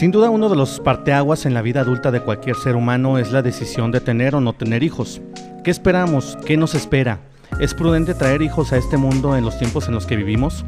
[0.00, 3.32] Sin duda uno de los parteaguas en la vida adulta de cualquier ser humano es
[3.32, 5.20] la decisión de tener o no tener hijos.
[5.62, 6.38] ¿Qué esperamos?
[6.46, 7.20] ¿Qué nos espera?
[7.60, 10.64] ¿Es prudente traer hijos a este mundo en los tiempos en los que vivimos?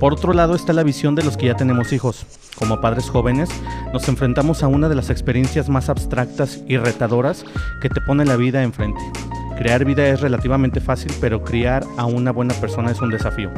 [0.00, 2.26] Por otro lado está la visión de los que ya tenemos hijos.
[2.58, 3.48] Como padres jóvenes,
[3.92, 7.44] nos enfrentamos a una de las experiencias más abstractas y retadoras
[7.80, 9.00] que te pone la vida enfrente.
[9.56, 13.50] Crear vida es relativamente fácil, pero criar a una buena persona es un desafío.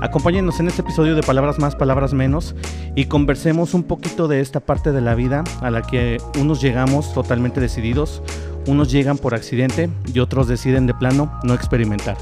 [0.00, 2.54] Acompáñenos en este episodio de Palabras más, Palabras menos
[2.94, 7.12] y conversemos un poquito de esta parte de la vida a la que unos llegamos
[7.12, 8.22] totalmente decididos,
[8.66, 12.16] unos llegan por accidente y otros deciden de plano no experimentar.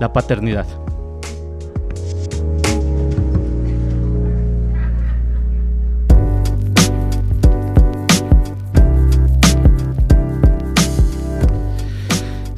[0.00, 0.66] La paternidad.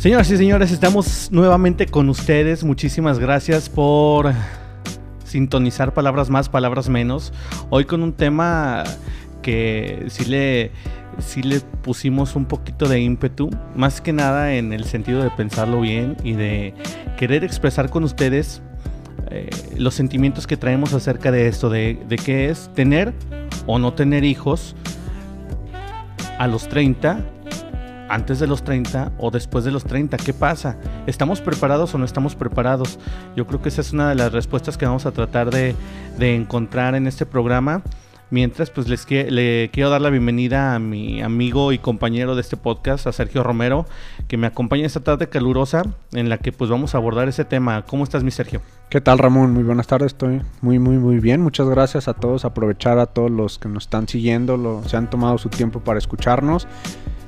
[0.06, 2.62] Señoras y señores, estamos nuevamente con ustedes.
[2.62, 4.33] Muchísimas gracias por
[5.24, 7.33] sintonizar palabras más, palabras menos.
[7.70, 8.84] Hoy con un tema
[9.42, 10.70] que sí le,
[11.19, 15.80] sí le pusimos un poquito de ímpetu, más que nada en el sentido de pensarlo
[15.80, 16.73] bien y de
[17.19, 18.62] querer expresar con ustedes
[19.33, 23.12] eh, los sentimientos que traemos acerca de esto, de, de qué es tener
[23.67, 24.77] o no tener hijos
[26.39, 27.25] a los 30
[28.08, 30.16] antes de los 30 o después de los 30?
[30.18, 30.76] ¿Qué pasa?
[31.06, 32.98] ¿Estamos preparados o no estamos preparados?
[33.36, 35.74] Yo creo que esa es una de las respuestas que vamos a tratar de,
[36.18, 37.82] encontrar en este programa.
[38.28, 42.56] Mientras, pues les le quiero dar la bienvenida a mi amigo y compañero de este
[42.56, 43.86] podcast, a Sergio Romero,
[44.27, 47.84] que me acompaña esta tarde calurosa en la que pues vamos a abordar ese tema.
[47.86, 48.62] ¿Cómo estás, mi Sergio?
[48.90, 49.52] ¿Qué tal, Ramón?
[49.52, 51.40] Muy buenas tardes, estoy muy, muy, muy bien.
[51.40, 55.08] Muchas gracias a todos, aprovechar a todos los que nos están siguiendo, lo, se han
[55.08, 56.66] tomado su tiempo para escucharnos.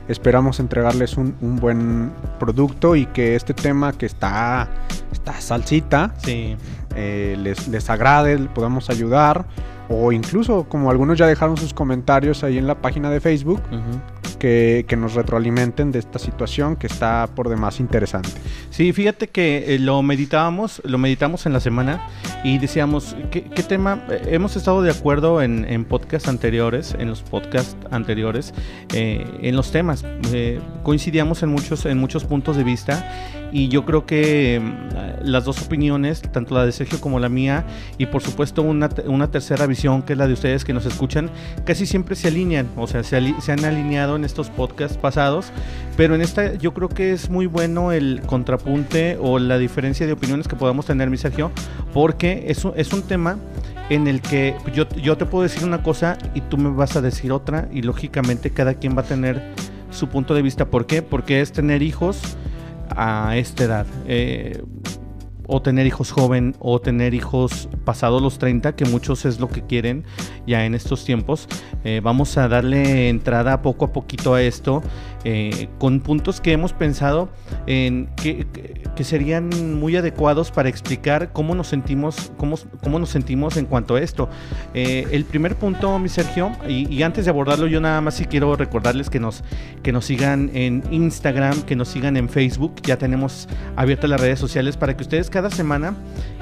[0.09, 4.69] Esperamos entregarles un, buen producto y que este tema que está,
[5.13, 9.45] está salsita eh, les, les agrade, podamos ayudar
[9.89, 13.61] o incluso como algunos ya dejaron sus comentarios ahí en la página de Facebook,
[14.39, 18.31] que, nos retroalimenten de esta situación que está por demás interesante.
[18.71, 22.09] Sí, fíjate que eh, lo meditábamos, lo meditamos en la semana
[22.45, 24.05] y decíamos, ¿qué, tema?
[24.09, 28.55] Eh, hemos estado de acuerdo en, en podcasts anteriores, en los podcasts anteriores,
[28.95, 30.05] eh, en los temas.
[30.83, 33.05] coincidíamos en muchos, en muchos puntos de vista
[33.53, 37.65] y yo creo que mm, las dos opiniones, tanto la de Sergio como la mía,
[37.97, 41.31] y por supuesto una, una tercera visión que es la de ustedes que nos escuchan,
[41.65, 45.53] casi siempre se alinean, o sea, se, han alineado en estos podcasts pasados,
[45.97, 50.13] pero en esta yo creo que es muy bueno el contrapunte o la diferencia de
[50.13, 51.53] opiniones que podamos tener, mi Sergio,
[51.95, 53.39] porque es un, es un tema
[53.89, 57.01] en el que yo, yo te puedo decir una cosa y tú me vas a
[57.01, 59.55] decir otra, y lógicamente cada quien va a tener
[59.91, 60.67] su punto de vista.
[60.67, 61.03] ¿Por qué?
[61.03, 62.21] Porque es tener hijos
[62.91, 63.87] a esta edad.
[64.07, 64.63] Eh,
[65.49, 69.63] o tener hijos joven o tener hijos pasados los 30, que muchos es lo que
[69.63, 70.05] quieren
[70.47, 71.49] ya en estos tiempos.
[71.83, 74.83] Eh, vamos a darle entrada poco a poquito a esto
[75.25, 77.29] eh, con puntos que hemos pensado
[77.67, 78.47] en que,
[79.01, 79.49] serían
[79.79, 84.29] muy adecuados para explicar cómo nos sentimos, cómo, cómo nos sentimos en cuanto a esto.
[84.75, 88.57] Eh, el primer punto, mi Sergio, y, antes de abordarlo, yo nada más sí quiero
[88.57, 89.45] recordarles que nos,
[89.85, 92.83] que nos sigan en Instagram, que nos sigan en Facebook.
[92.83, 95.95] Ya tenemos abiertas las redes sociales para que ustedes cada semana,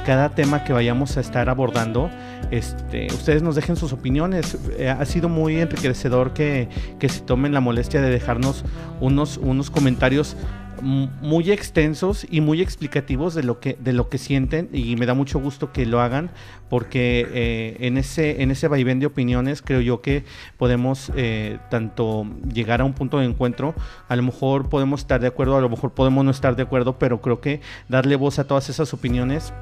[0.06, 2.10] cada tema que vayamos a estar abordando,
[2.50, 4.56] este, ustedes nos dejen sus opiniones.
[4.78, 6.68] Eh, ha sido muy enriquecedor que,
[6.98, 8.64] que se tomen la molestia de dejarnos
[9.00, 10.36] unos, unos comentarios
[10.82, 15.14] muy extensos y muy explicativos de lo que de lo que sienten y me da
[15.14, 16.30] mucho gusto que lo hagan
[16.68, 20.24] porque eh, en ese en ese vaivén de opiniones creo yo que
[20.58, 23.74] podemos eh, tanto llegar a un punto de encuentro
[24.08, 26.98] a lo mejor podemos estar de acuerdo a lo mejor podemos no estar de acuerdo
[26.98, 29.52] pero creo que darle voz a todas esas opiniones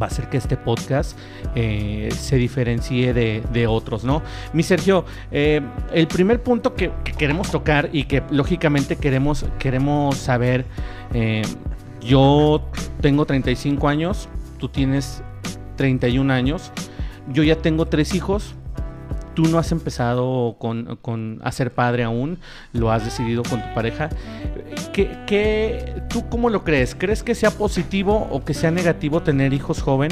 [0.00, 1.18] va a hacer que este podcast
[1.54, 4.22] eh, se diferencie de, otros, ¿no?
[4.52, 5.60] Mi Sergio, eh,
[5.92, 10.64] el primer punto que, queremos tocar y que lógicamente queremos, queremos saber,
[11.14, 11.42] eh,
[12.00, 12.68] yo
[13.00, 14.28] tengo 35 años,
[14.58, 15.22] tú tienes
[15.76, 16.72] 31 años,
[17.28, 18.54] yo ya tengo tres hijos,
[19.34, 22.38] tú no has empezado con, con, a ser padre aún,
[22.72, 24.08] lo has decidido con tu pareja.
[24.92, 26.94] ¿Qué, tú cómo lo crees?
[26.94, 30.10] ¿Crees que sea positivo o que sea negativo tener hijos joven,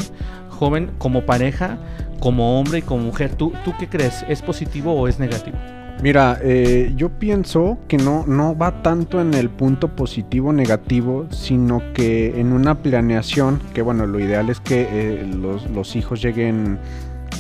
[0.48, 1.78] joven como pareja,
[2.20, 3.34] como hombre y como mujer?
[3.34, 4.24] ¿Tú, tú qué crees?
[4.28, 5.58] ¿Es positivo o es negativo?
[6.02, 11.80] Mira, eh, yo pienso que no, no va tanto en el punto positivo negativo, sino
[11.94, 16.80] que en una planeación, que bueno, lo ideal es que eh, los, los hijos lleguen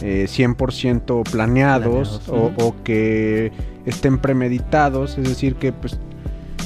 [0.00, 3.52] 100% eh, planeados, o, que
[3.86, 5.98] estén premeditados, es decir, que pues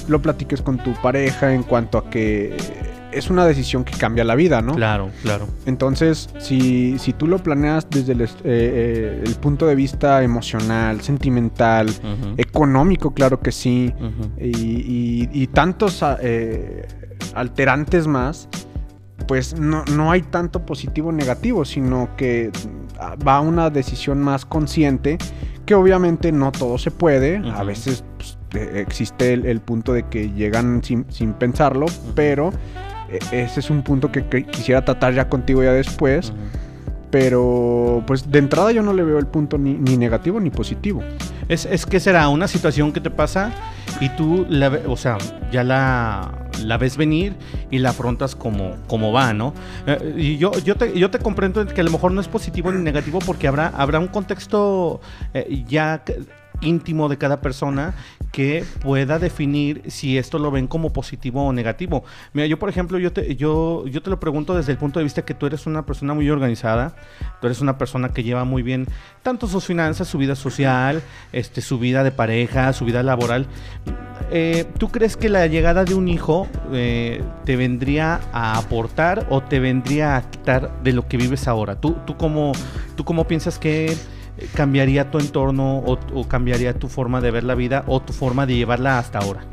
[0.08, 2.56] lo platiques con tu pareja en cuanto a que
[3.12, 4.74] es una decisión que cambia la vida, ¿no?
[4.74, 5.46] Claro, claro.
[5.64, 11.00] Entonces, si, si tú lo planeas desde el, eh, eh, el punto de vista emocional,
[11.00, 11.88] sentimental,
[12.36, 13.92] económico, claro que sí,
[14.38, 16.86] y, y- y tantos ah, eh,
[17.34, 18.48] alterantes más,
[19.26, 22.50] pues no, no hay tanto positivo o negativo, sino que
[22.98, 25.18] va a una decisión más consciente,
[25.64, 28.38] que obviamente no todo se puede, a veces pues,
[28.74, 32.52] existe el, el punto de que llegan sin, sin pensarlo, pero
[33.08, 36.32] eh, ese es un punto que, que quisiera tratar ya contigo ya después.
[37.18, 41.02] Pero pues de entrada yo no le veo el punto ni, ni negativo ni positivo.
[41.48, 43.54] Es, es que será una situación que te pasa
[44.02, 45.16] y tú, la, o sea,
[45.50, 47.34] ya la, la ves venir
[47.70, 49.54] y la afrontas como, como va, ¿no?
[49.86, 52.70] Eh, y yo, yo, te, yo te comprendo que a lo mejor no es positivo
[52.70, 55.00] ni negativo porque habrá, habrá un contexto
[55.32, 56.02] eh, ya
[56.60, 57.94] íntimo de cada persona
[58.32, 62.04] que pueda definir si esto lo ven como positivo o negativo.
[62.32, 65.04] Mira, yo por ejemplo, yo te, yo, yo te lo pregunto desde el punto de
[65.04, 66.94] vista que tú eres una persona muy organizada,
[67.40, 68.86] tú eres una persona que lleva muy bien
[69.22, 73.46] tanto sus finanzas, su vida social, este, su vida de pareja, su vida laboral.
[74.30, 79.42] Eh, ¿Tú crees que la llegada de un hijo eh, te vendría a aportar o
[79.42, 81.80] te vendría a quitar de lo que vives ahora?
[81.80, 82.52] ¿Tú, tú, cómo,
[82.96, 83.96] tú cómo piensas que
[84.54, 88.46] cambiaría tu entorno o, o cambiaría tu forma de ver la vida o tu forma
[88.46, 89.44] de llevarla hasta ahora?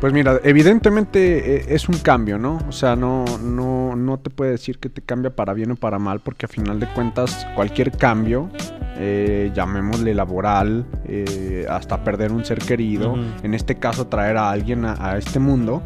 [0.00, 2.58] Pues mira, evidentemente eh, es un cambio, ¿no?
[2.68, 6.00] O sea, no, no, no te puede decir que te cambia para bien o para
[6.00, 8.50] mal, porque a final de cuentas cualquier cambio,
[8.96, 14.84] eh, llamémosle laboral, eh, hasta perder un ser querido, en este caso traer a alguien
[14.84, 15.82] a, a este mundo,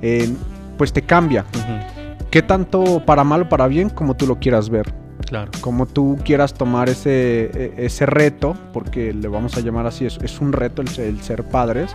[0.00, 0.28] eh,
[0.76, 1.44] pues te cambia.
[2.32, 4.92] ¿Qué tanto para mal o para bien como tú lo quieras ver?
[5.32, 5.50] Claro.
[5.62, 10.18] como tú quieras tomar ese, e- ese reto, porque le vamos a llamar así, es,
[10.22, 11.90] es un reto el, ser- el ser padres.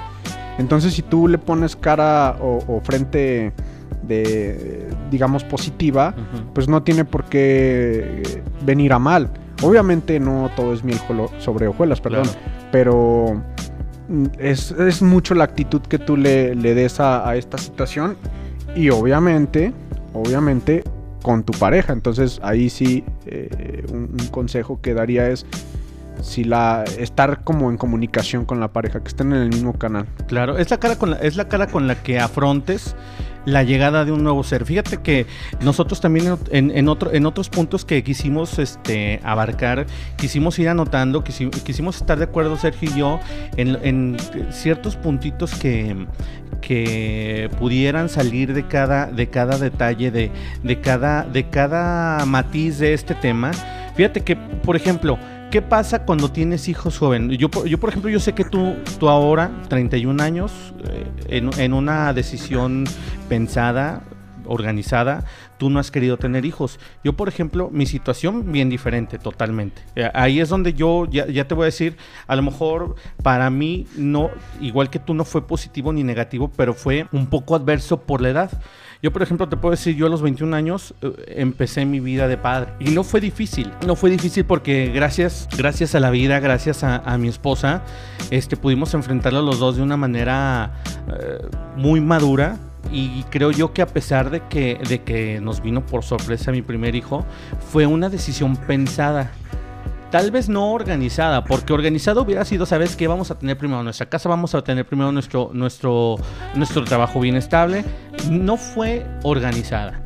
[0.57, 3.53] Entonces, si tú le pones cara o, o frente
[4.01, 6.15] de, digamos, positiva,
[6.53, 9.29] pues no tiene por qué venir a mal.
[9.61, 10.97] Obviamente no todo es miel
[11.39, 12.39] sobre hojuelas, perdón, Claro.
[12.71, 13.41] pero
[14.39, 18.17] es, es mucho la actitud que tú le, le des a, a esta situación
[18.75, 19.73] y obviamente,
[20.13, 20.83] obviamente
[21.27, 21.91] con tu pareja.
[21.91, 25.45] Entonces ahí sí eh, un, consejo que daría es
[26.21, 30.05] si la estar como en comunicación con la pareja, que estén en el mismo canal.
[30.27, 32.95] Claro, es la cara con la, es la cara con la que afrontes
[33.45, 34.65] la llegada de un nuevo ser.
[34.65, 35.25] Fíjate que
[35.61, 39.85] nosotros también en, en- en otro, en otros puntos que quisimos este, abarcar,
[40.17, 43.19] quisimos ir anotando, quisi- quisimos estar de acuerdo Sergio y yo
[43.57, 44.17] en, en
[44.51, 46.07] ciertos puntitos que,
[46.61, 50.31] que pudieran salir de cada, de cada detalle, de,
[50.63, 53.51] de, cada, de cada matiz de este tema.
[53.95, 55.17] Fíjate que, por ejemplo,
[55.51, 57.37] ¿Qué pasa cuando tienes hijos jóvenes?
[57.37, 60.51] Yo, yo, por ejemplo, yo sé que tú, tú ahora, 31 años,
[60.89, 62.83] eh, en, en una decisión
[63.29, 64.01] pensada,
[64.45, 65.23] organizada,
[65.57, 66.79] tú no has querido tener hijos.
[67.03, 69.81] Yo, por ejemplo, mi situación bien diferente totalmente.
[69.95, 73.87] Eh, Ahí es donde yo ya, te voy a decir, a lo mejor para mí
[73.95, 74.29] no,
[74.61, 78.29] igual que tú no fue positivo ni negativo, pero fue un poco adverso por la
[78.29, 78.61] edad.
[79.01, 82.27] Yo, por ejemplo, te puedo decir, yo a los 21 años eh, empecé mi vida
[82.27, 82.73] de padre.
[82.79, 83.71] Y no fue difícil.
[83.85, 87.83] No fue difícil porque gracias, gracias a la vida, gracias a, a mi esposa,
[88.31, 91.45] este, pudimos enfrentarlo los dos de una manera eh,
[91.75, 92.57] muy madura.
[92.91, 96.61] Y creo yo que a pesar de que, de que nos vino por sorpresa mi
[96.61, 97.25] primer hijo,
[97.71, 99.31] fue una decisión pensada.
[100.11, 103.07] Tal vez no organizada, porque organizado hubiera sido, ¿sabes qué?
[103.07, 106.15] Vamos a tener primero nuestra casa, vamos a tener primero nuestro, nuestro,
[106.55, 107.83] nuestro trabajo bien estable.
[108.31, 110.01] No fue organizada.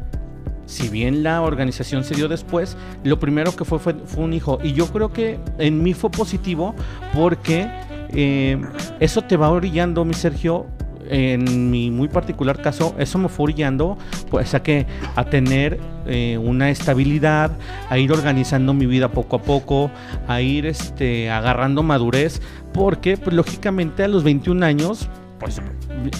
[0.65, 4.57] Si bien la organización se dio después, lo primero que fue fue, fue un hijo.
[4.63, 6.73] Y yo creo que en mí fue positivo
[7.13, 7.69] porque
[8.13, 8.59] eh,
[8.99, 10.65] eso te va orillando, mi Sergio,
[11.11, 13.97] en mi muy particular caso, eso me fue orillando
[14.29, 15.77] pues a que a tener
[16.07, 17.51] eh, una estabilidad,
[17.89, 19.91] a ir organizando mi vida poco a poco,
[20.27, 22.41] a ir este agarrando madurez,
[22.73, 25.61] porque pues lógicamente a los 21 años, pues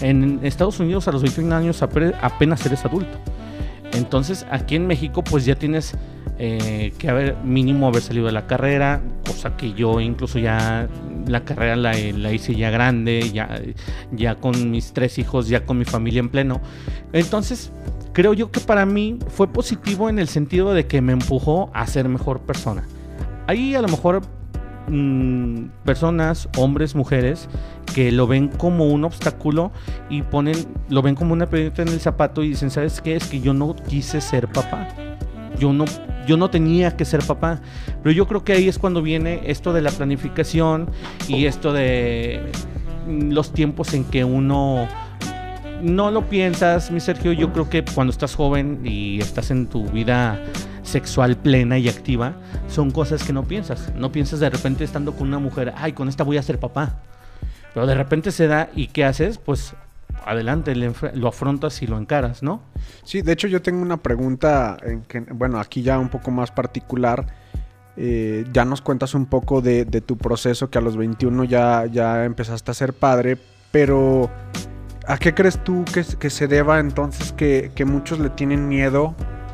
[0.02, 3.18] en Estados Unidos a los 21 años apenas eres adulto.
[3.94, 5.96] Entonces aquí en México pues ya tienes
[6.44, 10.88] eh, que haber mínimo haber salido de la carrera, cosa que yo incluso ya
[11.28, 13.62] la carrera la, hice ya grande, ya,
[14.12, 16.60] ya con mis tres hijos, ya con mi familia en pleno.
[17.14, 17.72] Entonces
[18.12, 21.86] creo yo que para mí fue positivo en el sentido de que me empujó a
[21.86, 22.88] ser mejor persona.
[23.46, 24.24] Ahí a lo mejor
[24.88, 27.50] mm, personas, hombres, mujeres,
[27.94, 29.72] que lo ven como un obstáculo
[30.10, 30.58] y ponen,
[30.90, 33.16] lo ven como una piedrita en el zapato y dicen, ¿sabes qué?
[33.16, 34.88] Es que yo no quise ser papá.
[35.62, 35.86] Yo no,
[36.25, 37.62] yo no tenía que ser papá.
[38.01, 40.89] Pero yo creo que ahí es cuando viene esto de la planificación
[41.27, 42.51] y esto de
[43.08, 44.88] mm, los tiempos en que uno
[45.84, 47.32] no lo piensas, mi Sergio.
[47.32, 50.41] Yo creo que cuando estás joven y estás en tu vida
[50.82, 52.34] sexual plena y activa,
[52.68, 53.94] son cosas que no piensas.
[53.96, 56.96] No piensas de repente estando con una mujer, ay, con esta voy a ser papá.
[57.75, 59.38] Pero de repente se da y ¿qué haces?
[59.38, 59.75] Pues
[60.25, 62.62] adelante, lo afrontas y lo encaras, ¿no?
[63.04, 66.51] Sí, de hecho yo tengo una pregunta, en que, bueno, aquí ya un poco más
[66.51, 67.25] particular.
[67.98, 72.24] Eh, ya nos cuentas un poco de, tu proceso, que a los 21 ya, ya
[72.24, 73.38] empezaste a ser padre,
[73.72, 74.30] pero
[75.06, 79.13] ¿a qué crees tú que, que se deba entonces que, que, muchos le tienen miedo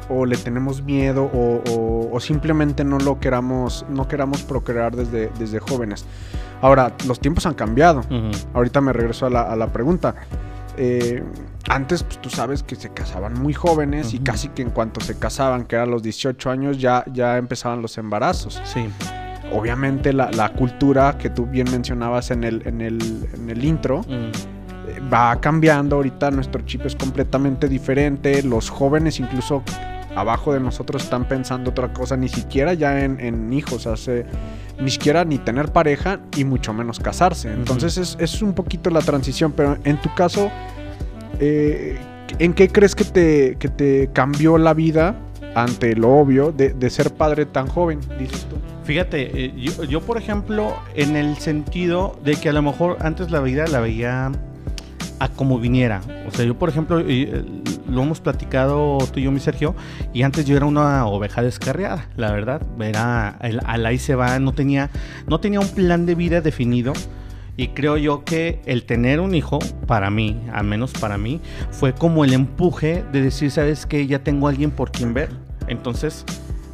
[0.09, 6.05] o le tenemos miedo o, simplemente no lo queramos, no queramos procrear desde, desde jóvenes?
[6.61, 8.03] Ahora, los tiempos han cambiado.
[8.53, 10.15] Ahorita me regreso a la, a la pregunta.
[10.77, 11.23] Eh,
[11.69, 15.17] antes, pues, tú sabes que se casaban muy jóvenes y casi que en cuanto se
[15.17, 18.61] casaban, que eran los 18 años, ya, ya empezaban los embarazos.
[18.63, 18.87] Sí.
[19.51, 24.31] Obviamente la, cultura que tú bien mencionabas en el, en el, intro eh,
[25.11, 25.97] va cambiando.
[25.97, 28.43] Ahorita nuestro chip es completamente diferente.
[28.43, 29.63] Los jóvenes incluso
[30.17, 34.25] abajo de nosotros están pensando otra cosa, ni siquiera ya en, hijos, hace,
[34.79, 37.53] ni siquiera ni tener pareja y mucho menos casarse.
[37.53, 40.49] Entonces es, es, un poquito la transición, pero en tu caso,
[41.39, 41.99] eh,
[42.39, 45.15] ¿en qué crees que te, que te cambió la vida
[45.53, 48.55] ante lo obvio de, ser padre tan joven, dices tú?
[48.85, 53.29] Fíjate, eh, yo, yo, por ejemplo, en el sentido de que a lo mejor antes
[53.29, 54.31] la vida la veía
[55.19, 56.01] a como viniera.
[56.27, 57.43] O sea, yo por ejemplo, eh,
[57.89, 59.75] lo hemos platicado tú y yo, mi Sergio,
[60.13, 62.61] y antes yo era una oveja descarriada, la verdad.
[62.79, 64.89] Era al ahí se va, no tenía,
[65.27, 66.93] no tenía un plan de vida definido.
[67.59, 69.57] Y creo yo que el tener un hijo,
[69.87, 74.19] para mí, al menos para mí, fue como el empuje de decir, sabes que ya
[74.19, 75.31] tengo a alguien por quien ver.
[75.67, 76.23] Entonces,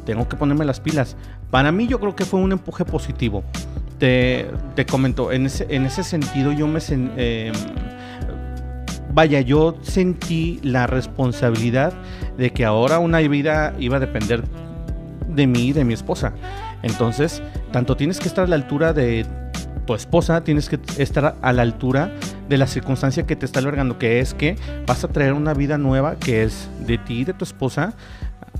[0.04, 1.16] tengo que ponerme las pilas.
[1.50, 3.42] Para mí yo creo que fue un empuje positivo.
[3.98, 6.80] Te, te comento, en ese, en ese sentido yo me...
[6.90, 7.50] Eh,
[9.14, 11.92] vaya, yo sentí la responsabilidad
[12.36, 14.44] de que ahora una vida iba a depender
[15.28, 16.32] de mí y de mi esposa.
[16.82, 17.42] Entonces,
[17.72, 19.24] tanto tienes que estar a la altura de
[19.86, 22.12] tu esposa, tienes que estar a la altura
[22.48, 24.56] de la circunstancia que te está albergando, que es que
[24.86, 27.94] vas a traer una vida nueva que es de ti y de tu esposa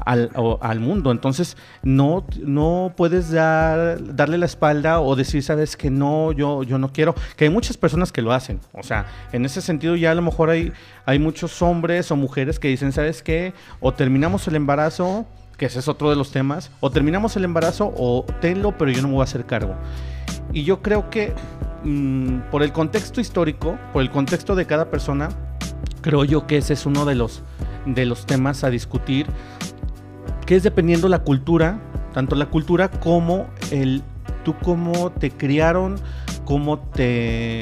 [0.01, 1.11] al, al, mundo.
[1.11, 6.79] Entonces, no, no puedes dar, darle la espalda o decir, sabes que no, yo, yo
[6.79, 7.15] no quiero.
[7.37, 8.61] Que hay muchas personas que lo hacen.
[8.73, 10.73] O sea, en ese sentido ya a lo mejor hay,
[11.07, 13.55] hay muchos hombres o mujeres que dicen, ¿sabes qué?
[13.81, 17.93] O terminamos el embarazo, que ese es otro de los temas, o terminamos el embarazo
[17.97, 19.75] o tenlo, pero yo no me voy a hacer cargo.
[20.53, 21.33] Y yo creo que
[21.85, 25.29] mm, por el contexto histórico, por el contexto de cada persona,
[26.01, 27.43] creo yo que ese es uno de los,
[27.87, 29.27] de los temas a discutir
[30.47, 31.81] que es dependiendo la cultura,
[32.13, 34.03] tanto la cultura como el
[34.45, 35.97] tú cómo te criaron,
[36.45, 37.61] cómo te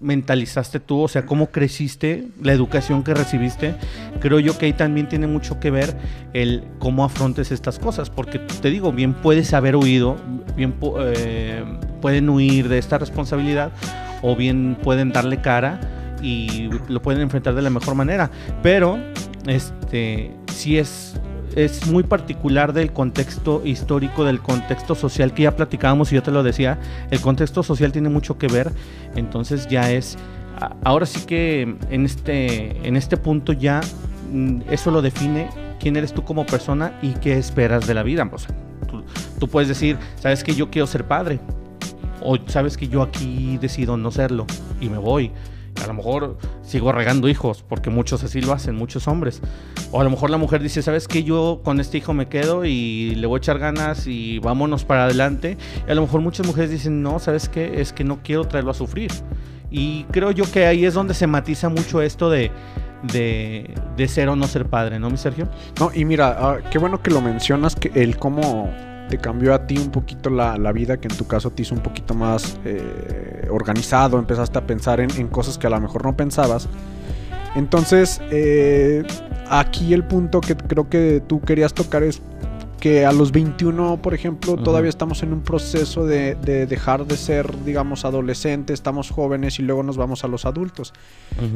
[0.00, 3.74] mentalizaste tú, o sea, cómo creciste, la educación que recibiste,
[4.20, 5.96] creo yo que ahí también tiene mucho que ver
[6.34, 10.16] el cómo afrontes estas cosas, porque te digo, bien puedes haber huido,
[10.56, 11.64] bien eh,
[12.00, 13.72] pueden huir de esta responsabilidad,
[14.22, 15.80] o bien pueden darle cara
[16.22, 18.30] y lo pueden enfrentar de la mejor manera,
[18.62, 18.98] pero
[19.46, 21.14] este si es
[21.58, 26.30] es muy particular del contexto histórico, del contexto social que ya platicábamos y yo te
[26.30, 26.78] lo decía,
[27.10, 28.70] el contexto social tiene mucho que ver,
[29.16, 30.16] entonces ya es,
[30.84, 33.80] ahora sí que en este, en este punto ya
[34.32, 35.50] mm, eso lo define
[35.80, 38.30] quién eres tú como persona y qué esperas de la vida.
[38.86, 39.02] tú,
[39.40, 41.40] tú puedes decir, sabes que yo quiero ser padre,
[42.22, 44.46] o sabes que yo aquí decido no serlo
[44.80, 45.32] y me voy
[45.82, 49.40] a lo mejor sigo regando hijos, porque muchos así lo hacen, muchos hombres.
[49.90, 51.22] O a lo mejor la mujer dice, ¿sabes qué?
[51.22, 55.04] Yo con este hijo me quedo y le voy a echar ganas y vámonos para
[55.04, 55.56] adelante.
[55.86, 57.80] Y a lo mejor muchas mujeres dicen, no, ¿sabes qué?
[57.80, 59.10] Es que no quiero traerlo a sufrir.
[59.70, 62.50] Y creo yo que ahí es donde se matiza mucho esto de,
[63.12, 65.48] de, de ser o no ser padre, ¿no, mi Sergio?
[65.78, 68.70] No, y mira, ah, qué bueno que lo mencionas, que el cómo
[69.08, 71.80] te cambió a ti un poquito la, vida, que en tu caso te hizo un
[71.80, 76.68] poquito más eh, organizado, empezaste a pensar en, cosas que a lo mejor no pensabas.
[77.56, 79.04] Entonces, eh,
[79.48, 82.20] aquí el punto que creo que tú querías tocar es
[82.78, 86.36] que a los 21, por ejemplo, todavía estamos en un proceso de,
[86.66, 90.92] dejar de ser, digamos, adolescentes, estamos jóvenes y luego nos vamos a los adultos.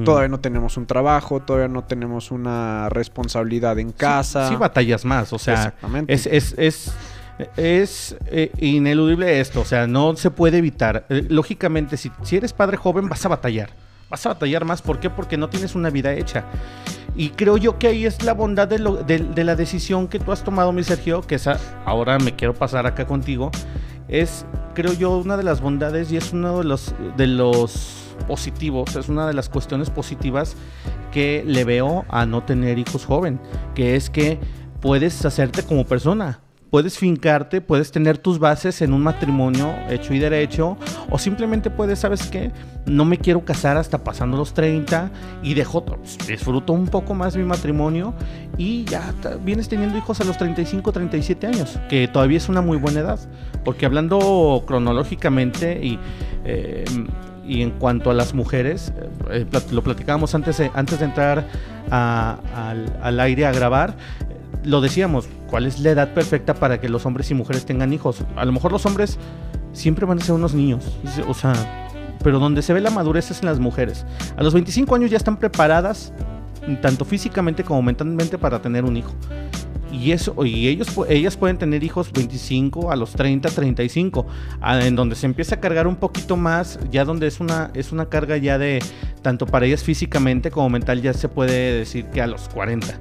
[0.05, 4.49] Todavía no tenemos un trabajo, todavía no tenemos una responsabilidad en casa.
[4.49, 6.13] Sí, batallas más, o sea, Exactamente.
[6.13, 6.93] es, es es
[7.39, 11.07] eh, ineludible esto, o sea, no se puede evitar.
[11.09, 13.71] Eh, lógicamente, si, eres padre joven, vas a batallar.
[14.11, 14.83] Vas a batallar más.
[14.83, 15.11] ¿Por qué?
[15.11, 16.45] Porque no tienes una vida hecha.
[17.17, 20.45] Y creo yo que ahí es la bondad de, de, la decisión que tú has
[20.45, 23.51] tomado, mi Sergio, que esa, ahora me quiero pasar acá contigo.
[24.09, 28.97] Es, creo yo, una de las bondades y es uno de los, de los positivos,
[28.97, 30.57] es una de las cuestiones positivas
[31.11, 33.41] que le veo a no tener hijos joven,
[33.75, 34.39] que es que
[34.81, 36.41] puedes hacerte como persona,
[36.73, 40.79] puedes fincarte, puedes tener tus bases en un matrimonio hecho y derecho,
[41.11, 42.51] o simplemente puedes, ¿sabes qué?
[42.87, 45.11] No me quiero casar hasta pasando los 30
[45.43, 45.85] y dejo,
[46.27, 48.15] disfruto un poco más mi matrimonio
[48.57, 49.13] y ya
[49.45, 53.21] vienes teniendo hijos a los 35, 37 años, que todavía es una muy buena edad,
[53.67, 55.99] porque hablando cronológicamente y...
[56.47, 56.85] Eh,
[57.45, 58.93] y en cuanto a las mujeres,
[59.29, 61.45] eh, lo platicábamos antes antes de entrar
[61.91, 63.97] al, al, aire a grabar,
[64.65, 68.25] lo decíamos, ¿cuál es la edad perfecta para que los hombres y mujeres tengan hijos?
[68.37, 69.19] A lo mejor los hombres
[69.73, 70.85] siempre van a ser unos niños,
[71.29, 71.89] o sea,
[72.23, 74.07] pero donde se ve la madurez es en las mujeres.
[74.37, 76.13] A los 25 años ya están preparadas,
[76.81, 79.13] tanto físicamente como mentalmente, para tener un hijo.
[79.91, 84.27] Y, eso, y ellos, ellas pueden tener hijos 25 a los 30, 35,
[84.81, 88.07] en donde se empieza a cargar un poquito más, ya donde es una, es una
[88.07, 88.79] carga ya de,
[89.21, 92.99] tanto para ellas físicamente como mental, ya se puede decir que a los 40.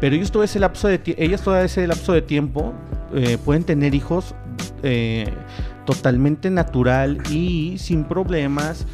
[0.00, 2.74] Pero ellos todo ese lapso de ellas todo ese lapso de tiempo
[3.14, 4.34] eh, pueden tener hijos
[4.82, 5.32] eh,
[5.84, 8.86] totalmente natural y sin problemas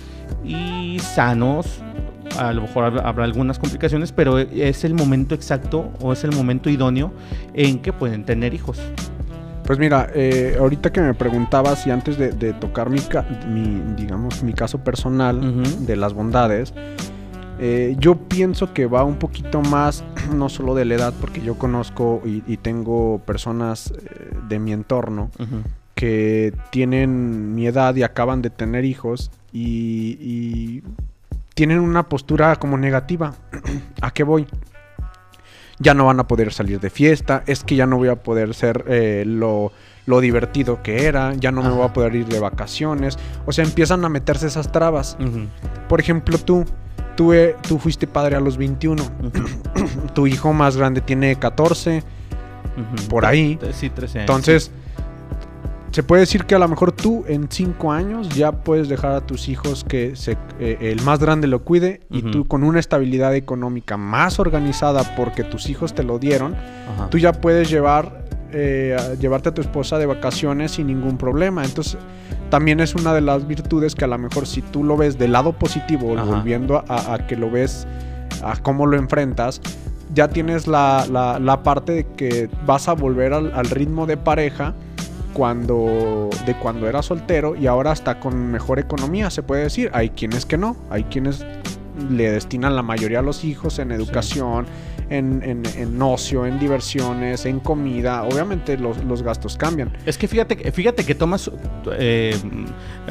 [0.44, 1.80] y sanos.
[2.38, 6.70] A lo mejor habrá algunas complicaciones, pero es el momento exacto o es el momento
[6.70, 7.12] idóneo
[7.52, 8.78] en que pueden tener hijos.
[9.64, 13.00] Pues mira, eh, ahorita que me preguntabas y antes de, tocar mi,
[13.96, 15.40] digamos, mi caso personal
[15.86, 16.74] de las bondades,
[17.64, 20.02] eh, yo pienso que va un poquito más,
[20.34, 25.30] no solo de la edad, porque yo conozco y, tengo personas eh, de mi entorno
[25.94, 30.82] que tienen mi edad y acaban de tener hijos y,
[31.54, 33.34] tienen una postura como negativa.
[34.00, 34.46] ¿A qué voy?
[35.78, 38.54] Ya no van a poder salir de fiesta, es que ya no voy a poder
[38.54, 39.70] ser eh, lo,
[40.20, 43.18] divertido que era, ya no me voy a poder ir de vacaciones.
[43.46, 45.16] O sea, empiezan a meterse esas trabas.
[45.88, 46.64] Por ejemplo, tú,
[47.16, 47.32] Tú,
[47.66, 49.02] tú fuiste padre a los 21.
[50.14, 52.02] tu hijo más grande tiene 14.
[53.08, 53.58] Por ahí.
[53.72, 54.30] Sí, 13 años.
[54.30, 54.70] Entonces,
[55.92, 59.20] se puede decir que a lo mejor tú en 5 años ya puedes dejar a
[59.20, 63.34] tus hijos que se, eh, el más grande lo cuide y tú con una estabilidad
[63.34, 66.56] económica más organizada porque tus hijos te lo dieron,
[67.10, 68.21] tú ya puedes llevar
[68.52, 71.64] eh, llevarte a tu esposa de vacaciones sin ningún problema.
[71.64, 71.98] Entonces,
[72.50, 75.32] también es una de las virtudes que a lo mejor si tú lo ves del
[75.32, 77.86] lado positivo, volviendo a, que lo ves,
[78.44, 79.60] a cómo lo enfrentas,
[80.14, 84.74] ya tienes la, parte de que vas a volver al, ritmo de pareja
[85.32, 89.90] cuando de cuando era soltero y ahora está con mejor economía, se puede decir.
[89.94, 91.46] Hay quienes que no, hay quienes
[92.10, 94.66] le destinan la mayoría a los hijos en educación,
[95.10, 95.42] en,
[95.76, 98.24] en, ocio, en diversiones, en comida.
[98.24, 99.92] Obviamente los, gastos cambian.
[100.06, 101.50] Es que fíjate, fíjate que tomas,
[101.98, 102.36] eh,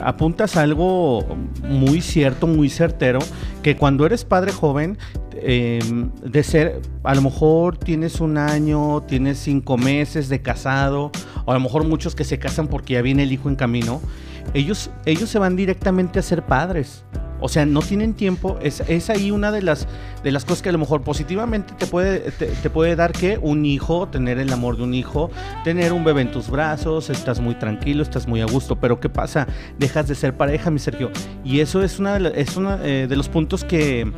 [0.01, 1.25] apuntas algo
[1.63, 3.19] muy cierto, muy certero,
[3.61, 4.97] que cuando eres padre joven,
[5.33, 11.11] em, de ser, a lo mejor tienes un año, tienes cinco meses de casado,
[11.45, 14.01] o a lo mejor muchos que se casan porque ya viene el hijo en camino,
[14.53, 17.05] ellos, ellos se van directamente a ser padres.
[17.41, 18.57] O sea, no tienen tiempo.
[18.61, 19.87] Es, es ahí una de las,
[20.23, 23.65] de las cosas que a lo mejor positivamente te puede, te, puede dar que un
[23.65, 25.29] hijo, tener el amor de un hijo,
[25.63, 28.77] tener un bebé en tus brazos, estás muy tranquilo, estás muy a gusto.
[28.77, 29.47] Pero ¿qué pasa?
[29.77, 31.11] Dejas de ser pareja, mi Sergio.
[31.43, 34.11] Y eso es es una, eh, de los puntos que,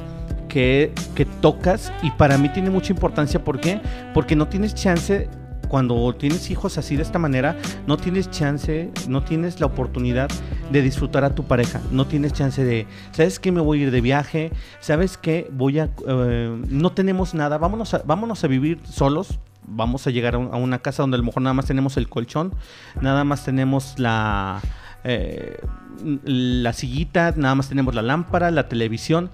[0.48, 3.44] que, que tocas y para mí tiene mucha importancia.
[3.44, 3.82] ¿Por qué?
[4.14, 5.30] Porque no tienes chance
[5.74, 7.58] cuando tienes hijos así de esta manera,
[7.88, 10.30] no tienes chance, no tienes la oportunidad
[10.72, 13.52] de disfrutar a tu pareja, no tienes chance de, ¿sabes qué?
[13.52, 15.50] Me voy a ir de viaje, ¿sabes qué?
[15.52, 20.36] Voy a, eh, no tenemos nada, vámonos a, vámonos a vivir solos, vamos a llegar
[20.36, 22.54] a, una casa donde a lo mejor nada más tenemos el colchón,
[23.02, 24.62] nada más tenemos la,
[25.04, 25.58] eh,
[26.24, 29.32] la sillita, nada más tenemos la lámpara, la televisión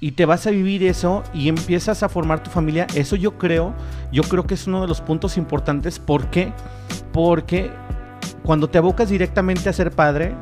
[0.00, 3.74] y te vas a vivir eso y empiezas a formar tu familia, eso yo creo,
[4.12, 5.98] yo creo que es uno de los puntos importantes.
[5.98, 6.52] ¿Por qué?
[7.12, 7.70] Porque
[8.42, 10.34] cuando te abocas directamente a ser padre,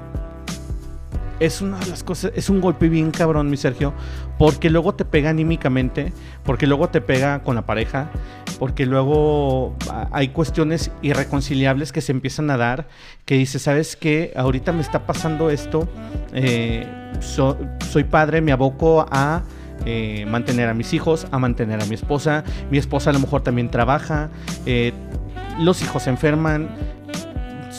[1.40, 3.92] es una de las cosas, es un golpe bien cabrón, mi Sergio,
[4.38, 6.12] porque luego te pega anímicamente,
[6.44, 8.10] porque luego te pega con la pareja,
[8.58, 9.76] porque luego
[10.12, 12.88] hay cuestiones irreconciliables que se empiezan a dar,
[13.24, 14.32] que dices, ¿sabes qué?
[14.36, 15.88] Ahorita me está pasando esto,
[16.32, 16.86] eh,
[17.20, 19.42] soy padre, me aboco a...
[19.86, 22.44] Eh, mantener a mis hijos, a mantener a mi esposa.
[22.70, 24.30] Mi esposa a lo mejor también trabaja.
[24.64, 24.92] Eh,
[25.58, 26.68] los hijos se enferman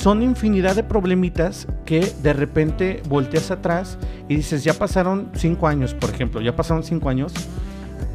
[0.06, 3.98] son infinidad de problemitas que de repente volteas atrás
[4.30, 7.34] y dices, ya pasaron cinco años, por ejemplo, ya pasaron cinco años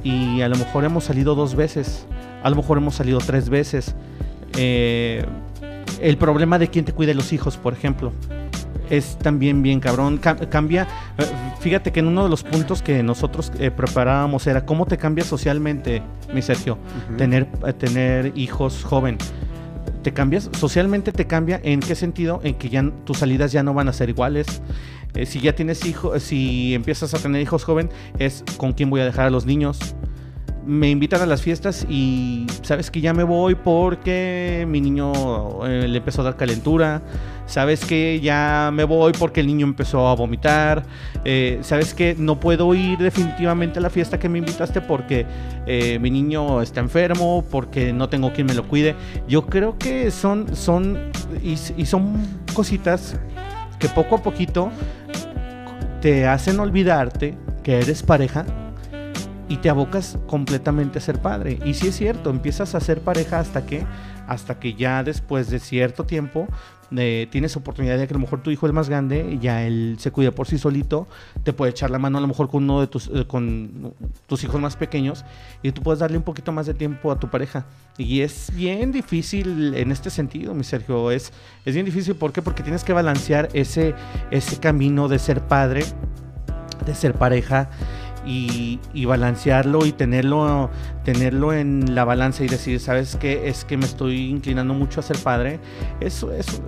[0.04, 2.06] y a lo mejor hemos salido dos veces,
[2.44, 3.96] a lo mejor hemos salido tres veces.
[4.56, 5.26] Eh,
[6.00, 8.12] el problema de quién te cuide los hijos, por ejemplo.
[8.88, 10.18] es también bien cabrón.
[10.18, 10.86] cambia,
[11.18, 11.24] eh,
[11.58, 15.24] fíjate que en uno de los puntos que nosotros eh, preparábamos era cómo te cambia
[15.24, 16.78] socialmente, mi Sergio,
[17.18, 17.46] tener,
[17.78, 19.18] tener hijos joven.
[20.02, 23.74] Te cambias, socialmente te cambia en qué sentido, en que ya tus salidas ya no
[23.74, 24.62] van a ser iguales.
[25.26, 29.04] si ya tienes hijos, si empiezas a tener hijos joven, es con quién voy a
[29.04, 29.94] dejar a los niños
[30.70, 35.96] me invitan a las fiestas y sabes que ya me voy porque mi niño le
[35.96, 37.02] empezó a dar calentura.
[37.46, 40.84] Sabes que ya me voy porque el niño empezó a vomitar,
[41.24, 45.26] eh, sabes que no puedo ir definitivamente a la fiesta que me invitaste porque
[45.66, 48.94] eh, mi niño está enfermo, porque no tengo quien me lo cuide.
[49.26, 51.10] Yo creo que son, son,
[51.42, 53.18] y, y son cositas
[53.80, 54.70] que poco a poquito
[56.00, 58.46] te hacen olvidarte que eres pareja
[59.50, 61.58] y te abocas completamente a ser padre.
[61.64, 63.84] Y sí es cierto, empiezas a ser pareja hasta que,
[64.28, 66.46] hasta que ya después de cierto tiempo
[66.96, 69.96] eh, tienes oportunidad de que a lo mejor tu hijo es más grande ya él
[69.98, 71.08] se cuida por sí solito,
[71.42, 73.92] te puede echar la mano a lo mejor con uno de tus, eh, con
[74.28, 75.24] tus hijos más pequeños
[75.64, 77.66] y tú puedes darle un poquito más de tiempo a tu pareja.
[77.98, 81.32] Y es bien difícil en este sentido, mi Sergio, es,
[81.64, 82.40] es bien difícil, ¿por qué?
[82.40, 83.96] Porque tienes que balancear ese,
[84.30, 85.84] ese camino de ser padre,
[86.86, 87.68] de ser pareja
[88.24, 90.70] y, balancearlo y tenerlo,
[91.04, 93.48] tenerlo en la balanza y decir, ¿sabes qué?
[93.48, 95.58] Es que me estoy inclinando mucho a ser padre.
[96.00, 96.62] Eso, eso,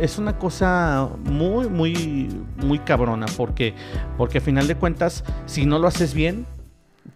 [0.00, 3.74] es una cosa muy, muy, muy cabrona porque,
[4.16, 6.46] porque a final de cuentas, si no lo haces bien,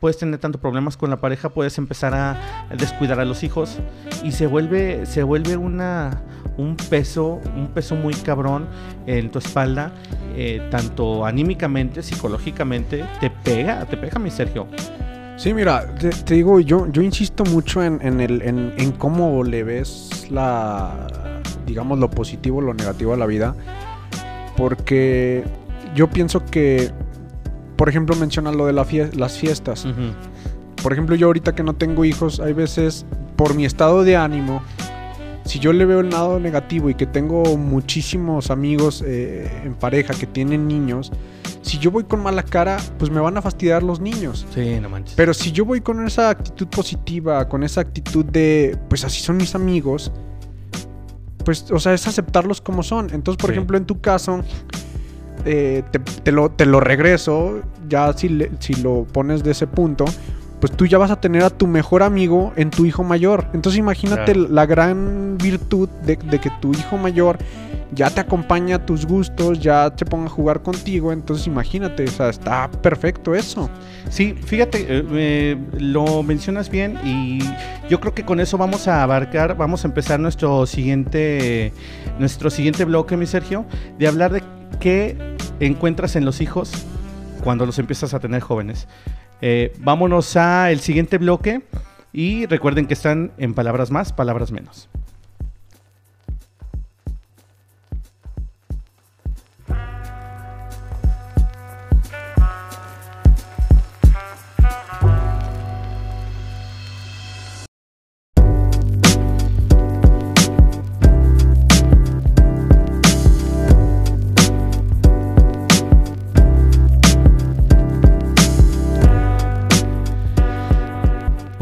[0.01, 3.79] puedes tener tanto problemas con la pareja, puedes empezar a descuidar a los hijos
[4.23, 6.23] y se vuelve, se vuelve una,
[6.57, 8.67] un peso, un peso muy cabrón
[9.07, 9.93] en tu espalda,
[10.37, 14.67] eh, tanto anímicamente, psicológicamente, te pega, te pega mi Sergio.
[15.37, 19.65] Sí, mira, te, digo, yo, yo insisto mucho en, en, el, en, en cómo le
[19.65, 21.09] ves la,
[21.67, 23.55] digamos, lo positivo, lo negativo a la vida,
[24.57, 25.45] porque
[25.95, 26.91] yo pienso que,
[27.77, 29.87] por ejemplo, menciona lo de las fiestas.
[30.83, 34.63] Por ejemplo, yo ahorita que no tengo hijos, hay veces, por mi estado de ánimo,
[35.45, 40.15] si yo le veo el lado negativo y que tengo muchísimos amigos eh, en pareja
[40.15, 41.13] que tienen niños,
[41.63, 44.47] si yo voy con mala cara, pues me van a fastidiar los niños.
[44.55, 45.15] Sí, no manches.
[45.17, 49.37] Pero si yo voy con esa actitud positiva, con esa actitud de, pues así son
[49.37, 50.13] mis amigos,
[51.45, 53.11] pues, o sea, es aceptarlos como son.
[53.13, 54.43] Entonces, por ejemplo, en tu caso,
[55.45, 55.83] eh,
[56.23, 60.07] te, lo, te, lo, regreso, ya si, si lo pones de ese punto,
[60.65, 63.49] pues tú ya vas a tener a tu mejor amigo en tu hijo mayor.
[63.53, 67.37] Entonces imagínate la gran virtud de, que tu hijo mayor
[67.93, 71.13] ya te acompaña a tus gustos, ya te ponga a jugar contigo.
[71.13, 73.69] Entonces imagínate, o sea, está perfecto eso.
[74.09, 77.41] Sí, fíjate, eh, lo mencionas bien y
[77.91, 81.75] yo creo que con eso vamos a abarcar, vamos a empezar nuestro siguiente,
[82.19, 83.67] nuestro siguiente bloque, mi Sergio,
[83.99, 84.43] de hablar de
[84.81, 86.73] qué encuentras en los hijos
[87.43, 88.89] cuando los empiezas a tener jóvenes.
[89.47, 91.61] Eh, vámonos al siguiente bloque
[92.15, 94.89] y recuerden que están en palabras más, palabras menos.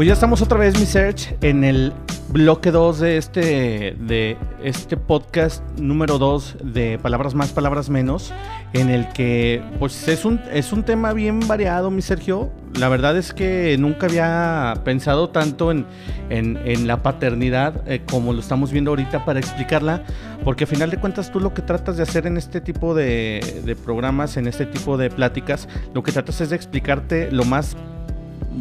[0.02, 1.92] Pues ya estamos otra vez, mi search, en el
[2.30, 8.32] bloque 2 de este, de este podcast número 2 de Palabras Más, Palabras Menos,
[8.72, 12.50] en el que pues es un, es un tema bien variado, mi Sergio.
[12.76, 15.86] La verdad es que nunca había pensado tanto en,
[16.30, 20.02] en, la paternidad eh, como lo estamos viendo ahorita para explicarla,
[20.42, 23.62] porque a final de cuentas tú lo que tratas de hacer en este tipo de,
[23.64, 27.76] de programas, en este tipo de pláticas, lo que tratas es de explicarte lo más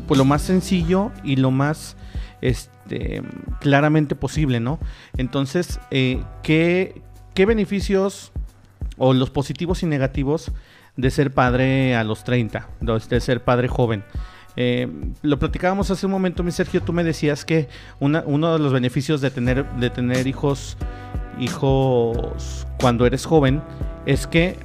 [0.08, 1.96] pues lo más sencillo y lo más
[2.42, 3.22] este,
[3.60, 4.80] claramente posible, ¿no?
[5.18, 7.02] Entonces, eh, ¿qué,
[7.36, 8.32] beneficios
[8.98, 10.52] o los positivos y negativos
[10.96, 14.04] de ser padre a los 30, de ser padre joven?
[14.58, 14.88] Eh,
[15.22, 19.22] lo platicábamos hace un momento, mi Sergio, tú me decías que uno de los beneficios
[19.22, 20.78] de tener, de tener hijos,
[21.40, 23.62] hijos cuando eres joven
[24.06, 24.58] es que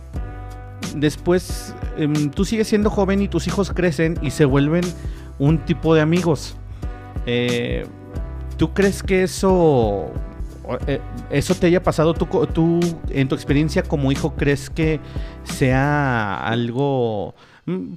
[0.95, 4.85] después em, tú sigues siendo joven y tus hijos crecen y se vuelven
[5.39, 6.57] un tipo de amigos.
[7.27, 7.87] Eh,
[8.57, 10.11] ¿Tú crees que eso,
[10.87, 12.15] eh, eso te haya pasado?
[12.15, 15.01] ¿Tú, ¿Tú, en tu experiencia como hijo, crees que
[15.45, 17.35] sea algo...
[17.67, 17.95] Mm,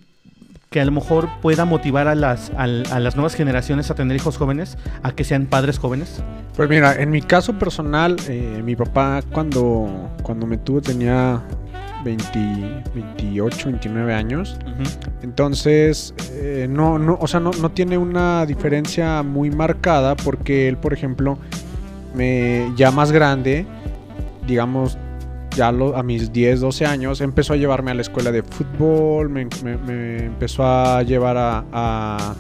[0.70, 4.38] que a lo mejor pueda motivar a las, a, las nuevas generaciones a tener hijos
[4.38, 6.22] jóvenes, a que sean padres jóvenes?
[6.56, 11.42] Pues mira, en mi caso personal, eh, mi papá cuando, cuando me tuvo tenía
[12.04, 14.58] 20, 28, 29 años.
[15.22, 20.78] Entonces, eh, no, no, o sea, no, no, tiene una diferencia muy marcada porque él,
[20.78, 21.38] por ejemplo,
[22.16, 23.66] me, ya más grande,
[24.48, 24.98] digamos,
[25.56, 29.42] ya a mis 10, 12 años, empezó a llevarme a la escuela de fútbol, me,
[29.42, 32.36] empezó a llevar a a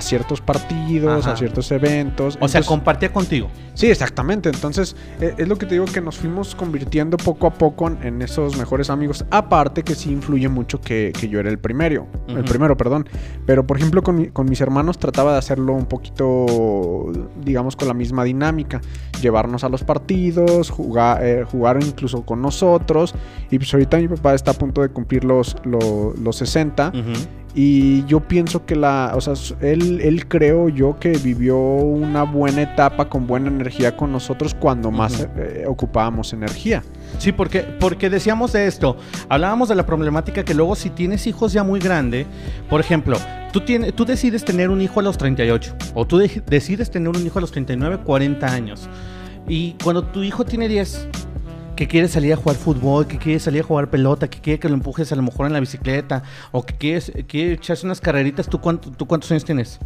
[0.00, 2.38] ciertos partidos, a ciertos eventos.
[2.40, 3.48] O sea, compartía contigo.
[3.74, 4.50] Sí, exactamente.
[4.50, 8.20] Entonces, e, es lo que te digo que nos fuimos convirtiendo poco a poco en,
[8.20, 9.24] esos mejores amigos.
[9.30, 12.06] Aparte que sí influye mucho que, yo era el primero.
[12.28, 13.08] El primero, perdón.
[13.46, 17.10] Pero, por ejemplo, con, mis hermanos trataba de hacerlo un poquito,
[17.42, 18.80] digamos, con la misma dinámica.
[19.22, 23.14] Llevarnos a los partidos, jugar, eh, jugar incluso con nosotros.
[23.50, 26.92] Y pues ahorita mi papá está a punto de cumplir los, los, 60.
[27.54, 32.62] Y yo pienso que la, o sea, él, él creo yo que vivió una buena
[32.62, 36.84] etapa con buena energía con nosotros cuando más eh, ocupábamos energía.
[37.18, 38.96] Sí, porque, porque decíamos de esto,
[39.28, 42.24] hablábamos de la problemática que luego si tienes hijos ya muy grande,
[42.68, 43.18] por ejemplo,
[43.52, 47.26] tú, tienes, tú decides tener un hijo a los 38 o tú decides tener un
[47.26, 48.88] hijo a los 39, 40 años.
[49.48, 51.08] Y cuando tu hijo tiene 10,
[51.80, 54.68] que quiere salir a jugar fútbol, que quiere salir a jugar pelota, que quiere que
[54.68, 58.50] lo empujes a lo mejor en la bicicleta, o que quieres, quiere echarse unas carreritas,
[58.50, 59.78] ¿tú, cuánto, ¿tú cuántos años tienes?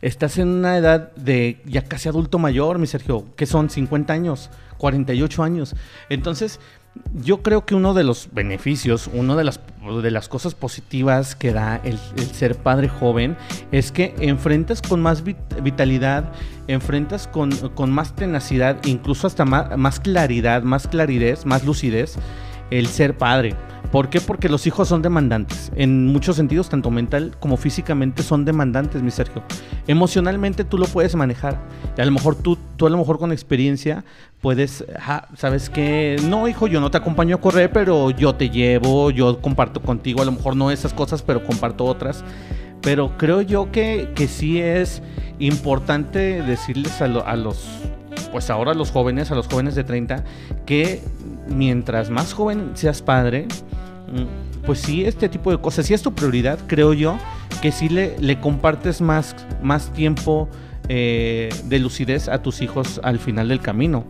[0.00, 4.48] Estás en una edad de ya casi adulto mayor, mi Sergio, que son 50 años,
[4.78, 5.74] 48 años.
[6.08, 6.60] Entonces,
[7.14, 9.60] yo creo que uno de los beneficios, una de las,
[10.02, 11.98] de las cosas positivas que da el,
[12.32, 13.36] ser padre joven
[13.72, 16.32] es que enfrentas con más vitalidad,
[16.66, 17.50] enfrentas con,
[17.90, 22.16] más tenacidad, incluso hasta más, más claridad, más claridad, más lucidez
[22.70, 23.56] el ser padre.
[23.92, 24.20] ¿Por qué?
[24.20, 25.72] Porque los hijos son demandantes.
[25.74, 29.42] En muchos sentidos, tanto mental como físicamente son demandantes, mi Sergio.
[29.88, 31.60] Emocionalmente tú lo puedes manejar.
[31.96, 34.04] Y a lo mejor tú, tú a lo mejor con experiencia
[34.40, 34.84] puedes,
[35.36, 39.40] sabes que, no, hijo, yo no te acompaño a correr, pero yo te llevo, yo
[39.40, 42.24] comparto contigo, a lo mejor no esas cosas, pero comparto otras.
[42.82, 45.02] Pero creo yo que, que sí es
[45.40, 47.66] importante decirles a, a los,
[48.30, 50.24] pues ahora a los jóvenes, a los jóvenes de 30,
[50.64, 51.02] que
[51.48, 53.48] mientras más joven seas padre,
[54.64, 57.16] pues sí, este tipo de cosas, si es tu prioridad, creo yo,
[57.62, 60.48] que sí le, le compartes más, más tiempo
[60.88, 64.04] eh, de lucidez a tus hijos al final del camino,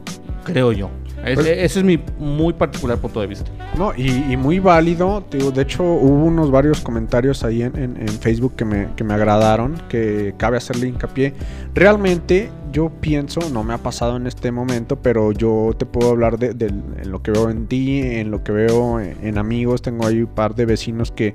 [0.45, 0.91] creo yo.
[1.23, 3.51] Pues ese, es mi muy particular punto de vista.
[3.77, 5.25] No, y, muy válido.
[5.31, 10.35] de hecho, hubo unos varios comentarios ahí en, Facebook que me, que me, agradaron, que
[10.39, 11.35] cabe hacerle hincapié.
[11.75, 16.39] Realmente, yo pienso, no me ha pasado en este momento, pero yo te puedo hablar
[16.39, 16.73] de,
[17.05, 19.83] lo que veo en ti, en lo que veo en, amigos.
[19.83, 21.33] Tengo ahí un par de vecinos que,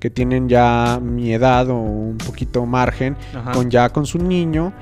[0.00, 3.16] que tienen ya mi edad o un poquito margen,
[3.52, 4.72] con ya con su niño,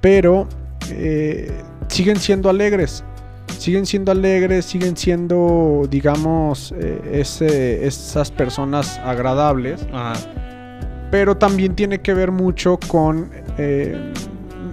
[0.00, 0.48] pero
[0.90, 1.52] eh,
[1.88, 3.04] siguen siendo alegres
[3.58, 9.86] siguen siendo alegres, siguen siendo, digamos, eh, esas personas agradables.
[11.10, 13.30] Pero también tiene que ver mucho con...
[13.58, 14.12] Eh,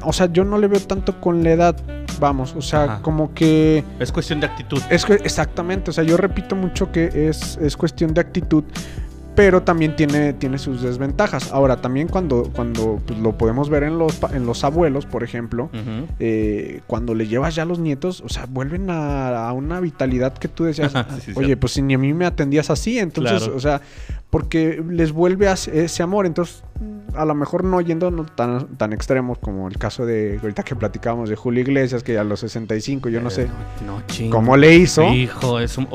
[0.03, 1.75] o sea, yo no le veo tanto con la edad,
[2.19, 3.83] vamos, o sea, como que...
[3.99, 4.81] Es cuestión de actitud.
[4.89, 8.63] Es exactamente, o sea, yo repito mucho que es, es cuestión de actitud
[9.37, 11.51] pero también tiene, tiene sus desventajas.
[11.51, 15.69] Ahora, también cuando, cuando pues, lo podemos ver en los, en los abuelos, por ejemplo,
[16.17, 20.47] eh, cuando le llevas ya a los nietos, o sea, vuelven a, una vitalidad que
[20.47, 20.91] tú decías,
[21.35, 23.79] oye, pues si ni a mí me atendías así, entonces, o sea,
[24.31, 26.25] porque les vuelve a ese amor.
[26.25, 26.63] Entonces,
[27.15, 31.29] a lo mejor no yendo tan, tan extremos como el caso de ahorita que platicábamos
[31.29, 33.47] de Julio Iglesias, que a los 65, yo no sé
[33.85, 35.03] no, cómo le hizo.
[35.13, 35.87] Hijo, es un.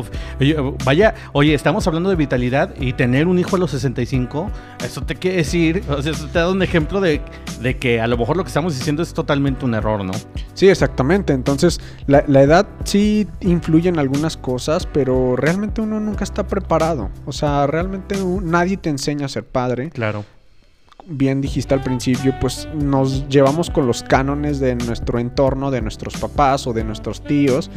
[0.84, 4.50] vaya, oye, estamos hablando de vitalidad y tener un hijo a los 65,
[4.84, 7.20] eso te quiere decir, o sea, eso te da un ejemplo de,
[7.60, 10.12] de que a lo mejor lo que estamos diciendo es totalmente un error, ¿no?
[10.54, 11.32] Sí, exactamente.
[11.32, 17.10] Entonces, la, la edad sí influye en algunas cosas, pero realmente uno nunca está preparado.
[17.26, 19.90] O sea, realmente nadie te enseña a ser padre.
[19.90, 20.24] Claro
[21.06, 26.16] bien dijiste al principio, pues nos llevamos con los cánones de nuestro entorno, de nuestros
[26.16, 27.70] papás o de nuestros tíos.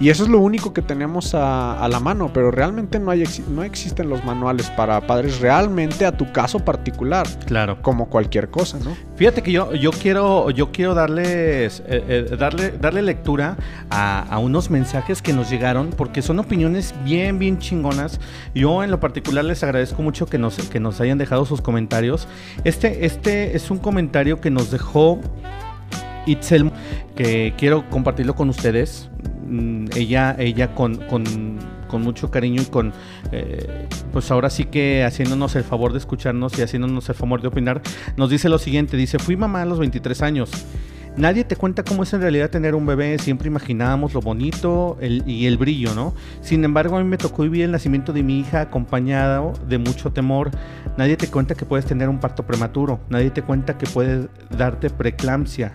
[0.00, 3.62] Y eso es lo único que tenemos a, la mano, pero realmente no, hay, no
[3.64, 7.26] existen los manuales para padres realmente a tu caso particular.
[7.46, 7.80] Claro.
[7.82, 8.96] Como cualquier cosa, ¿no?
[9.16, 13.56] Fíjate que yo, yo quiero, yo quiero darles, eh, eh, darle, darle lectura
[13.90, 18.18] a, unos mensajes que nos llegaron, porque son opiniones bien, bien chingonas.
[18.54, 22.28] Yo en lo particular les agradezco mucho que nos, que nos hayan dejado sus comentarios.
[22.70, 25.18] Este, este es un comentario que nos dejó
[26.24, 26.70] Itzel,
[27.16, 29.10] que quiero compartirlo con ustedes.
[29.44, 30.94] Mm, ella, ella con,
[31.90, 32.92] con mucho cariño y con,
[33.32, 37.48] eh, pues ahora sí que haciéndonos el favor de escucharnos y haciéndonos el favor de
[37.48, 37.82] opinar,
[38.16, 40.50] nos dice lo siguiente, dice, fui mamá a los 23 años.
[41.20, 45.44] Nadie te cuenta cómo es en realidad tener un bebé, siempre imaginábamos lo bonito y
[45.44, 46.14] el brillo, ¿no?
[46.40, 50.14] Sin embargo, a mí me tocó vivir el nacimiento de mi hija acompañado de mucho
[50.14, 50.50] temor.
[50.96, 54.88] Nadie te cuenta que puedes tener un parto prematuro, nadie te cuenta que puedes darte
[54.88, 55.72] preeclampsia.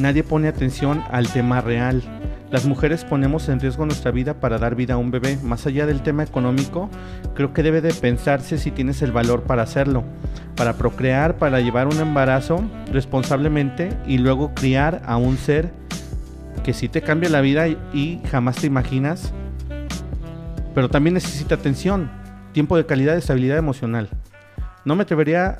[0.00, 2.02] Nadie pone atención al tema real.
[2.50, 5.38] Las mujeres ponemos en riesgo nuestra vida para dar vida a un bebé.
[5.42, 6.88] Más allá del tema económico,
[7.34, 10.02] creo que debe de pensarse si tienes el valor para hacerlo,
[10.56, 15.70] para procrear, para llevar un embarazo responsablemente y luego criar a un ser
[16.64, 19.34] que sí te cambia la vida y jamás te imaginas,
[20.74, 22.10] pero también necesita atención,
[22.52, 24.08] tiempo de calidad y estabilidad emocional.
[24.86, 25.58] No me atrevería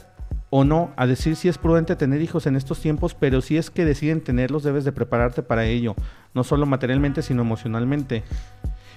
[0.50, 3.70] o no a decir si es prudente tener hijos en estos tiempos, pero si es
[3.70, 5.94] que deciden tenerlos debes de prepararte para ello,
[6.38, 8.22] no solo materialmente sino emocionalmente.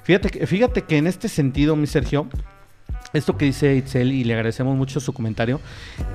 [0.04, 2.28] Fíjate, fíjate que en este sentido, mi Sergio,
[3.14, 5.60] esto que dice Itzel y le agradecemos mucho su comentario,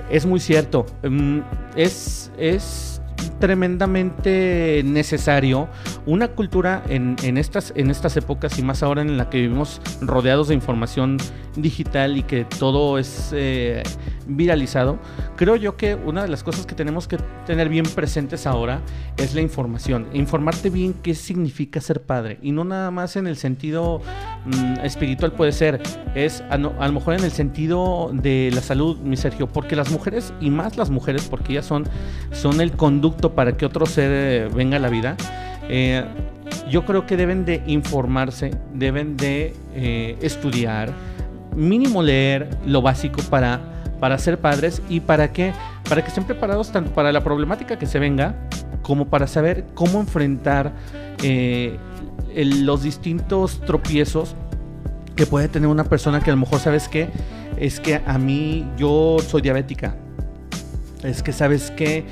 [0.08, 0.86] es muy cierto.
[1.02, 1.40] Mm,
[1.74, 2.95] es, es
[3.38, 5.68] tremendamente necesario
[6.06, 10.48] una cultura en, estas, en estas épocas y más ahora en la que vivimos rodeados
[10.48, 11.18] de información
[11.56, 13.82] digital y que todo es eh,
[14.26, 14.98] viralizado.
[15.36, 18.80] Creo yo que una de las cosas que tenemos que tener bien presentes ahora
[19.16, 20.06] es la información.
[20.12, 24.00] Informarte bien qué significa ser padre y no nada más en el sentido
[24.44, 25.80] mm, espiritual puede ser,
[26.14, 30.32] es a, lo mejor en el sentido de la salud, mi Sergio, porque las mujeres
[30.40, 31.84] y más las mujeres, porque ellas son,
[32.32, 35.16] son el conducto para que otro ser eh, venga a la vida,
[35.68, 36.04] eh,
[36.70, 40.92] yo creo que deben de informarse, deben de eh, estudiar,
[41.54, 43.60] mínimo leer lo básico para,
[44.00, 45.52] para ser padres y para que,
[45.88, 48.34] para que estén preparados tanto para la problemática que se venga
[48.82, 50.72] como para saber cómo enfrentar
[52.34, 54.36] los distintos tropiezos
[55.16, 57.08] que puede tener una persona que a lo mejor sabes que
[57.56, 59.96] es que a mí yo soy diabética
[61.02, 62.04] es que sabes que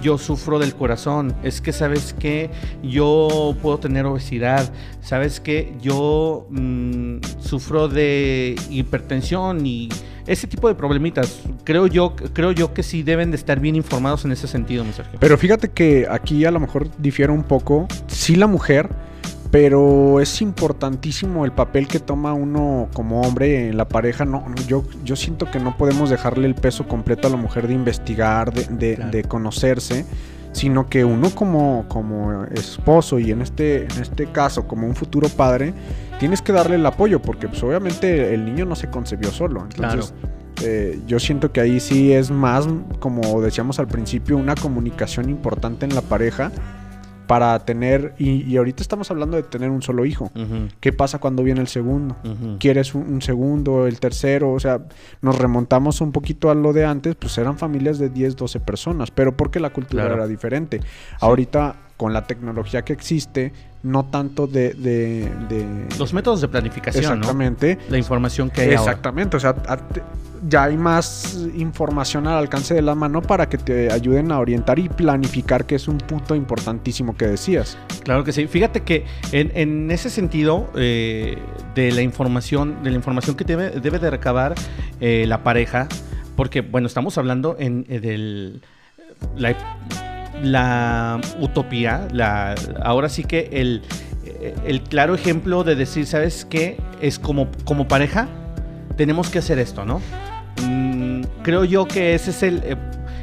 [0.00, 2.50] yo sufro del corazón, es que sabes que
[2.82, 9.88] yo puedo tener obesidad, sabes que yo mm, sufro de hipertensión y
[10.26, 11.42] ese tipo de problemitas.
[11.64, 14.92] Creo yo, creo yo que sí deben de estar bien informados en ese sentido, mi
[14.92, 15.18] Sergio.
[15.20, 17.88] Pero fíjate que aquí a lo mejor difiere un poco.
[18.06, 18.88] Si la mujer
[19.50, 24.24] pero es importantísimo el papel que toma uno como hombre en la pareja.
[24.24, 27.74] No, yo, yo siento que no podemos dejarle el peso completo a la mujer de
[27.74, 30.06] investigar, de, conocerse,
[30.52, 35.28] sino que uno como, como esposo y en este, en este caso como un futuro
[35.28, 35.74] padre,
[36.20, 39.66] tienes que darle el apoyo, porque pues, obviamente el niño no se concebió solo.
[39.68, 40.14] Entonces,
[40.62, 42.68] eh, yo siento que ahí sí es más,
[43.00, 46.52] como decíamos al principio, una comunicación importante en la pareja
[47.30, 50.32] para tener, y, ahorita estamos hablando de tener un solo hijo.
[50.80, 52.16] ¿Qué pasa cuando viene el segundo?
[52.58, 54.50] ¿Quieres un, segundo, el tercero?
[54.50, 54.80] O sea,
[55.22, 59.12] nos remontamos un poquito a lo de antes, pues eran familias de 10, 12 personas,
[59.12, 60.80] pero porque la cultura era diferente.
[61.20, 67.78] Ahorita, con la tecnología que existe, no tanto de, de, Los métodos de planificación, Exactamente.
[67.88, 69.54] La información que hay Exactamente, o sea,
[70.48, 74.78] ya hay más información al alcance de la mano para que te ayuden a orientar
[74.78, 77.78] y planificar, que es un punto importantísimo que decías.
[78.04, 78.46] Claro que sí.
[78.46, 81.38] Fíjate que en, ese sentido eh,
[81.74, 84.54] de la información, de la información que debe, debe de recabar
[85.00, 85.88] eh, la pareja,
[86.36, 88.62] porque bueno, estamos hablando en, eh, del
[89.36, 89.54] la,
[91.38, 93.82] utopía, la, ahora sí que el,
[94.64, 96.78] el claro ejemplo de decir, ¿sabes qué?
[97.00, 98.28] Es como, como pareja,
[98.96, 100.00] tenemos que hacer esto, ¿no?
[101.42, 102.76] creo yo que ese es el, eh,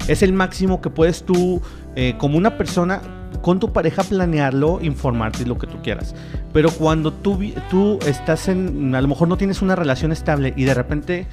[0.08, 1.62] es el máximo que puedes tú,
[1.96, 3.02] eh, como una persona,
[3.42, 6.16] con tu pareja planearlo, informarte lo que tú quieras.
[6.54, 10.64] Pero cuando tú, tú estás en, a lo mejor no tienes una relación estable y
[10.64, 11.28] de repente,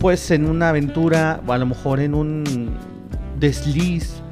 [0.00, 2.74] pues en una aventura, o a lo mejor en un
[3.38, 4.22] desliz,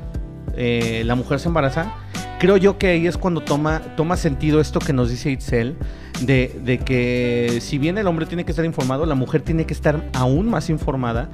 [0.56, 1.92] eh, la mujer se embaraza,
[2.38, 5.76] creo yo que ahí es cuando toma, toma sentido esto que nos dice Itzel,
[6.20, 9.74] de, de, que si bien el hombre tiene que estar informado, la mujer tiene que
[9.74, 11.28] estar aún más informada.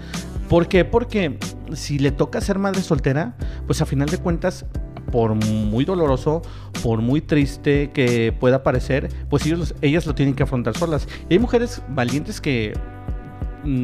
[0.49, 0.85] ¿Por qué?
[0.85, 1.39] Porque
[1.75, 4.67] si le toca ser madre soltera, pues a final de cuentas,
[5.11, 6.43] por muy doloroso,
[6.83, 11.09] por muy triste que pueda parecer, pues ellos, ellas lo tienen que afrontar solas.
[11.29, 12.73] Y hay mujeres valientes que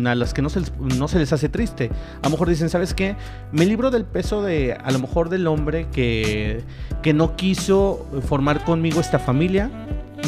[0.07, 1.91] a las que no se, les, no se les hace triste.
[2.23, 3.17] A lo mejor dicen, ¿sabes qué?
[3.53, 6.63] Me libro del peso de, a lo mejor del hombre que,
[7.03, 9.71] que no quiso formar conmigo esta familia.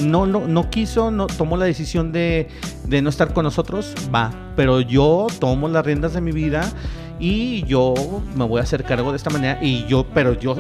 [0.02, 2.48] No, no, no quiso, no tomó la decisión de,
[2.86, 4.30] de no estar con nosotros, va.
[4.54, 6.70] Pero yo tomo las riendas de mi vida
[7.18, 7.94] y yo
[8.36, 9.58] me voy a hacer cargo de esta manera.
[9.62, 10.56] Y yo, pero yo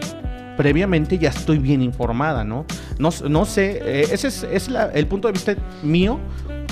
[0.56, 2.64] previamente ya estoy bien informada, ¿no?
[2.98, 5.54] No, no sé, eh, ese es, es el punto de vista
[5.84, 6.18] mío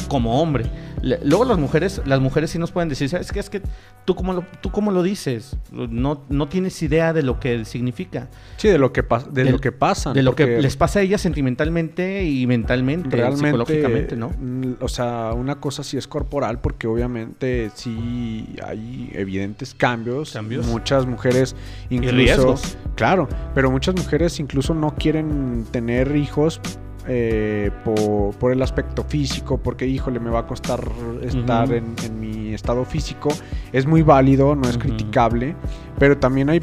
[0.06, 0.64] como hombre.
[1.02, 3.38] Le- Luego las mujeres, las mujeres sí nos pueden decir, ¿sabes qué?
[3.40, 3.60] Es que
[4.04, 8.28] tú cómo lo, tú cómo lo dices, no, no tienes idea de lo que significa,
[8.56, 10.12] Sí, de lo que, pas- de lo que pasa.
[10.12, 14.30] de lo que les pasa a ellas sentimentalmente y mentalmente, realmente, psicológicamente, ¿no?
[14.30, 20.32] mm, O sea, una cosa sí es corporal porque obviamente sí hay evidentes cambios.
[20.32, 20.66] Cambios.
[20.66, 21.54] Muchas mujeres
[21.90, 22.16] incluso...
[22.16, 22.78] riesgos.
[22.94, 26.60] Claro, pero muchas mujeres incluso no quieren tener hijos
[27.08, 30.80] eh, por, por el aspecto físico, porque híjole, me va a costar
[31.22, 33.28] estar en, en mi estado físico.
[33.72, 35.54] Es muy válido, no es criticable,
[35.98, 36.60] pero también hay,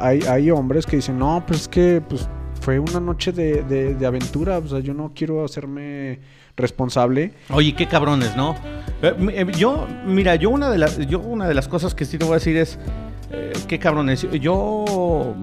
[0.00, 2.28] hay, hay hombres que dicen, no, pues es que pues,
[2.60, 6.18] fue una noche de, de- de aventura, o sea, yo no quiero hacerme
[6.56, 7.32] responsable.
[7.50, 8.54] Oye, qué cabrones, ¿no?
[9.02, 12.16] Eh, eh, yo, mira, yo una de las, yo una de las cosas que sí
[12.18, 12.78] te voy a decir es,
[13.30, 14.26] eh, qué cabrones.
[14.40, 15.34] Yo,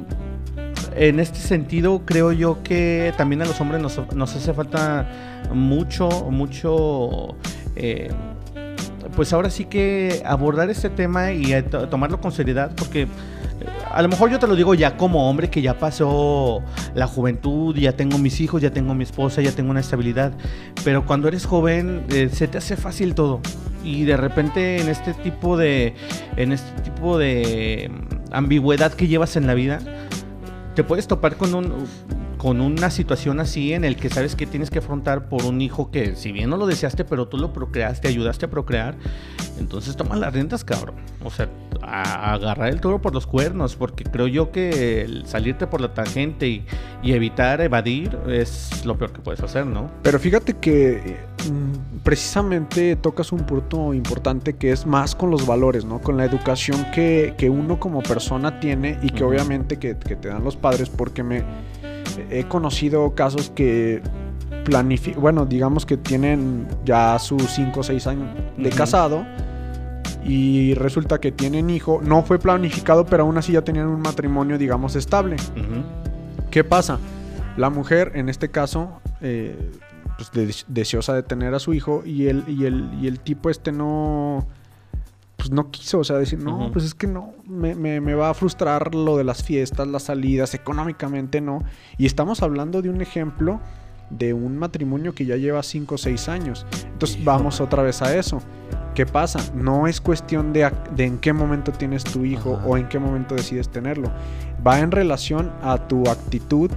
[0.96, 5.10] en este sentido, creo yo que también a los hombres nos, nos hace falta
[5.54, 7.36] mucho, mucho,
[7.76, 8.10] eh,
[9.16, 13.08] pues ahora sí que abordar este tema y to- tomarlo con seriedad, porque eh,
[13.92, 16.62] a lo mejor yo te lo digo ya como hombre que ya pasó
[16.96, 20.32] la juventud, ya tengo mis hijos, ya tengo mi esposa, ya tengo una estabilidad.
[20.84, 23.40] Pero cuando eres joven eh, se te hace fácil todo.
[23.84, 25.94] Y de repente en este tipo de.
[26.38, 29.80] En este tipo de mm, ambigüedad que llevas en la vida.
[30.76, 31.88] Te puedes topar con un.
[32.44, 35.92] Con una situación así en el que sabes que tienes que afrontar por un hijo
[35.92, 38.98] que, si bien no lo deseaste, pero tú lo procreaste, ayudaste a procrear,
[39.60, 40.96] entonces toma las riendas, cabrón.
[41.24, 41.48] O sea,
[41.82, 45.94] a, agarrar el toro por los cuernos, porque creo yo que el salirte por la
[45.94, 46.66] tangente y,
[47.02, 49.90] y evitar evadir es lo peor que puedes hacer, ¿no?
[50.02, 51.16] Pero fíjate que
[51.50, 56.02] mm, precisamente tocas un punto importante que es más con los valores, ¿no?
[56.02, 60.28] Con la educación que, que uno como persona tiene y que obviamente que, que te
[60.28, 61.44] dan los padres porque me
[62.30, 64.02] he conocido casos que
[64.66, 69.26] planifican, bueno, digamos que tienen ya sus 5 o 6 años de casado
[70.26, 74.58] y resulta que tienen hijo, no fue planificado, pero aún así ya tenían un matrimonio,
[74.58, 75.36] digamos, estable.
[76.50, 77.00] ¿Qué pasa?
[77.58, 79.72] La mujer, en este caso, eh,
[80.18, 83.50] pues, de- deseosa de tener a su hijo y el, y el, y el tipo
[83.50, 84.48] este no,
[85.44, 88.30] pues no quiso, o sea, decir, no, pues es que no, me, me- me va
[88.30, 91.64] a frustrar lo de las fiestas, las salidas, económicamente no.
[91.98, 93.60] Y estamos hablando de un ejemplo
[94.10, 96.66] de un matrimonio que ya lleva 5 o 6 años.
[96.94, 97.26] Entonces Hijo.
[97.26, 98.42] vamos otra vez a eso.
[98.96, 99.40] ¿Qué pasa?
[99.56, 102.66] No es cuestión de, de en qué momento tienes tu hijo Ajá.
[102.68, 104.12] o en qué momento decides tenerlo.
[104.66, 106.72] Va en relación a tu actitud,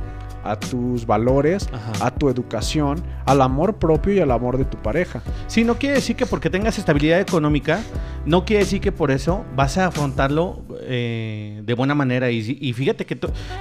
[0.51, 2.07] a tus valores, Ajá.
[2.07, 5.23] a tu educación, al amor propio y al amor de tu pareja.
[5.47, 7.81] Sí, no quiere decir que porque tengas estabilidad económica,
[8.25, 12.31] no quiere decir que por eso vas a afrontarlo eh, de buena manera.
[12.31, 13.19] Y, y fíjate que,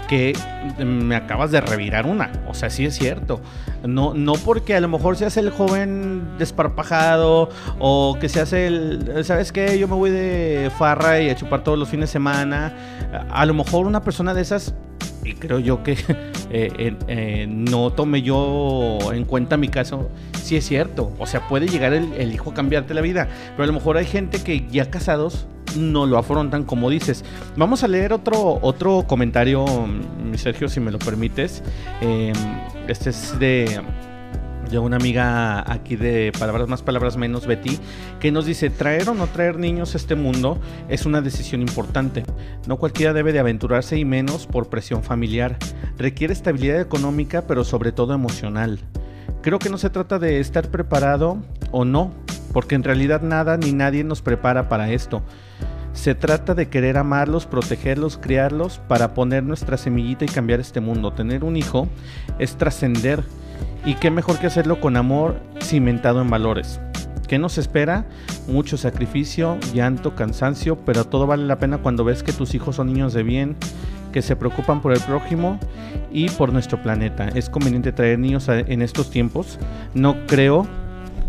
[0.08, 0.34] que
[0.84, 2.32] me acabas de revirar una.
[2.48, 3.42] O sea, sí es cierto.
[3.86, 9.52] No, no porque a lo mejor seas el joven desparpajado o que seas el, ¿sabes
[9.52, 9.78] qué?
[9.78, 12.74] Yo me voy de farra y a chupar todos los fines de semana.
[13.30, 14.74] A, a lo mejor una persona de esas,
[15.26, 15.93] y creo yo que
[16.51, 20.09] eh, eh, eh, no tome yo en cuenta mi caso,
[20.41, 21.11] sí es cierto.
[21.19, 23.28] O sea, puede llegar el, el hijo a cambiarte la vida.
[23.51, 27.26] Pero a lo mejor hay gente que ya casados no lo afrontan como dices.
[27.57, 31.63] Vamos a leer otro, otro comentario, mm, Sergio, si me lo permites.
[32.88, 33.82] Este es de,
[34.70, 37.80] de una amiga aquí de Palabras Más, Palabras Menos, Betty,
[38.20, 40.59] que nos dice, traer o no traer niños a este mundo
[40.89, 42.24] es una decisión importante.
[42.68, 45.57] No cualquiera debe de aventurarse y menos por presión familiar.
[45.97, 48.80] Requiere estabilidad económica, pero sobre todo emocional.
[49.41, 51.38] Creo que no se trata de estar preparado
[51.72, 52.11] o no,
[52.51, 55.22] porque en realidad nada ni nadie nos prepara para esto.
[55.93, 61.13] Se trata de querer amarlos, protegerlos, criarlos para poner nuestra semillita y cambiar este mundo.
[61.13, 61.88] Tener un hijo
[62.38, 63.24] es trascender.
[63.86, 66.80] Y qué mejor que hacerlo con amor cimentado en valores.
[67.28, 68.06] ¿Qué nos espera?
[68.47, 72.88] Mucho sacrificio, llanto, cansancio, pero todo vale la pena cuando ves que tus hijos son
[72.88, 73.56] niños de bien,
[74.12, 75.60] que se preocupan por el prójimo
[76.12, 77.28] y por nuestro planeta.
[77.30, 79.60] Es conveniente traer niños en estos tiempos.
[79.93, 80.68] No creo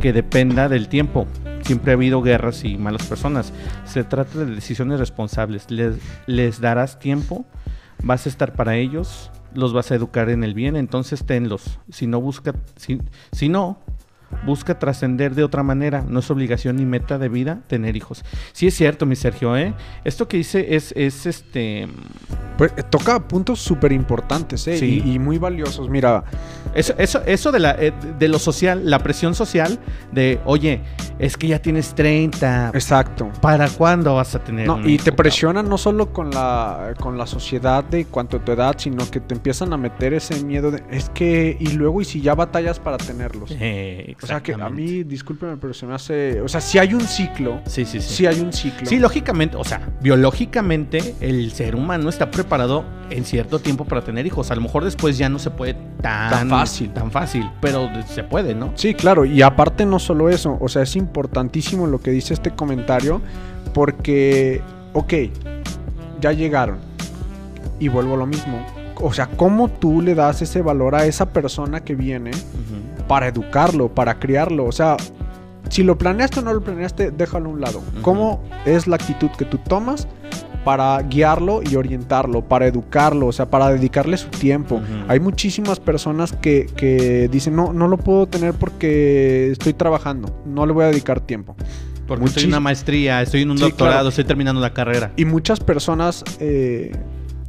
[0.01, 1.27] que dependa del tiempo.
[1.63, 3.53] Siempre ha habido guerras y malas personas.
[3.87, 5.71] Se trata de decisiones responsables.
[5.71, 5.97] Les,
[6.27, 7.45] les darás tiempo,
[8.03, 11.81] vas a estar para ellos, los vas a educar en el bien, entonces tenlos.
[11.91, 13.01] Si no busca, si,
[13.33, 13.79] si no,
[14.45, 16.05] busca trascender de otra manera.
[16.09, 18.25] No es obligación ni meta de vida tener hijos.
[18.53, 19.75] Sí es cierto, mi Sergio, ¿eh?
[20.05, 21.89] Esto que dice es, es este...
[22.59, 24.79] Pues, eh, toca puntos súper importantes, ¿eh?
[24.79, 25.03] Sí.
[25.05, 25.91] Y, y muy valiosos.
[25.91, 26.25] Mira,
[26.75, 29.79] Eso, eso, eso de, la, eh, de lo social, la presión social
[30.13, 30.81] de, oye,
[31.19, 33.31] es que ya tienes 30, exacto.
[33.43, 35.17] ¿para cuándo vas a tener No, un y hijo, te cabrón?
[35.17, 39.21] presionan no solo con la, con la sociedad de cuanto a tu edad, sino que
[39.21, 42.81] te empiezan a meter ese miedo de, es que, y luego, y si ya batallas
[42.81, 43.51] para tenerlos.
[43.59, 46.95] Eh, O sea que a mí, discúlpeme, pero se me hace, o sea, si hay
[46.95, 48.15] un ciclo, Sí, sí, sí.
[48.15, 48.87] si hay un ciclo.
[48.87, 54.27] Sí, lógicamente, o sea, biológicamente el ser humano está preparado en cierto tiempo para tener
[54.27, 54.51] hijos.
[54.51, 56.93] A lo mejor después ya no se puede tan, Tan fácil.
[56.93, 58.73] Tan fácil, pero se puede, ¿no?
[58.75, 62.51] Sí, claro, y aparte no solo eso, o sea, es importantísimo lo que dice este
[62.53, 63.21] comentario,
[63.75, 64.63] porque,
[64.95, 65.13] ok,
[66.21, 66.79] ya llegaron,
[67.79, 68.65] y vuelvo a lo mismo,
[69.01, 72.31] o sea, ¿cómo tú le das ese valor a esa persona que viene
[73.09, 74.65] para educarlo, para criarlo?
[74.65, 74.97] O sea,
[75.69, 77.83] si lo planeaste o no lo planeaste, déjalo a un lado.
[78.03, 80.09] ¿Cómo es la actitud que tú tomas?
[80.65, 84.81] para guiarlo y orientarlo, para educarlo, o sea, para dedicarle su tiempo.
[85.07, 90.67] Hay muchísimas personas que, que dicen, no, no lo puedo tener porque estoy trabajando, no
[90.67, 91.55] le voy a dedicar tiempo.
[92.09, 94.09] Porque estoy en una maestría, estoy en un Sí, doctorado, claro.
[94.09, 95.13] estoy terminando la carrera.
[95.15, 96.91] Y muchas personas eh,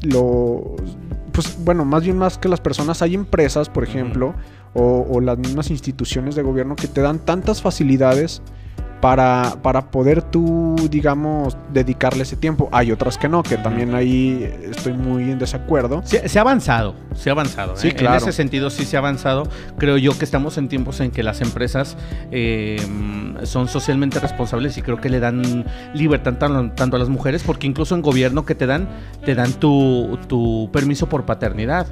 [0.04, 0.76] lo...
[1.38, 4.34] Pues bueno, más bien más que las personas, hay empresas, por ejemplo,
[4.74, 8.42] o, o las mismas instituciones de gobierno que te dan tantas facilidades
[9.02, 12.70] para, para poder tú, digamos, dedicarle ese tiempo.
[12.72, 16.02] Hay otras que no, que también ahí estoy muy en desacuerdo.
[16.06, 17.76] Se, se ha avanzado, se ha avanzado.
[17.78, 17.94] Sí, ¿eh?
[17.96, 18.16] claro.
[18.18, 19.48] En ese sentido sí se ha avanzado.
[19.78, 21.96] Creo yo que estamos en tiempos en que las empresas
[22.32, 22.82] eh,
[23.44, 27.68] son socialmente responsables y creo que le dan libertad tan- tanto a las mujeres, porque
[27.68, 28.88] incluso en gobierno que te dan,
[29.26, 31.88] te dan tu, tu permiso por paternidad.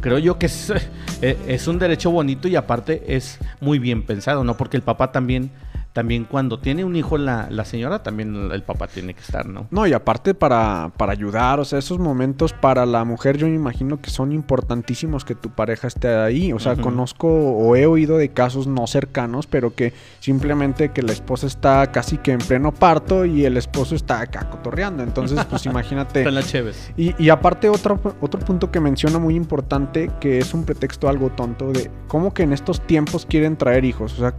[0.00, 0.72] Creo yo que es,
[1.22, 4.56] eh, es un derecho bonito y aparte es muy bien pensado, ¿no?
[4.56, 5.50] Porque el papá también,
[5.92, 9.66] también cuando tiene un hijo la, la señora, también el papá tiene que estar, ¿no?
[9.70, 13.54] No, y aparte para, para ayudar, o sea, esos momentos para la mujer yo me
[13.54, 16.52] imagino que son importantísimos que tu pareja esté ahí.
[16.52, 21.12] O sea, conozco o he oído de casos no cercanos, pero que simplemente que la
[21.12, 25.02] esposa está casi que en pleno parto y el esposo está acá cotorreando.
[25.02, 26.20] Entonces, pues imagínate.
[26.20, 26.92] Están las chéves.
[26.96, 31.30] Y, y aparte otro, otro punto que menciona muy importante, que es un pretexto algo
[31.30, 34.14] tonto, de cómo que en estos tiempos quieren traer hijos.
[34.14, 34.34] O sea,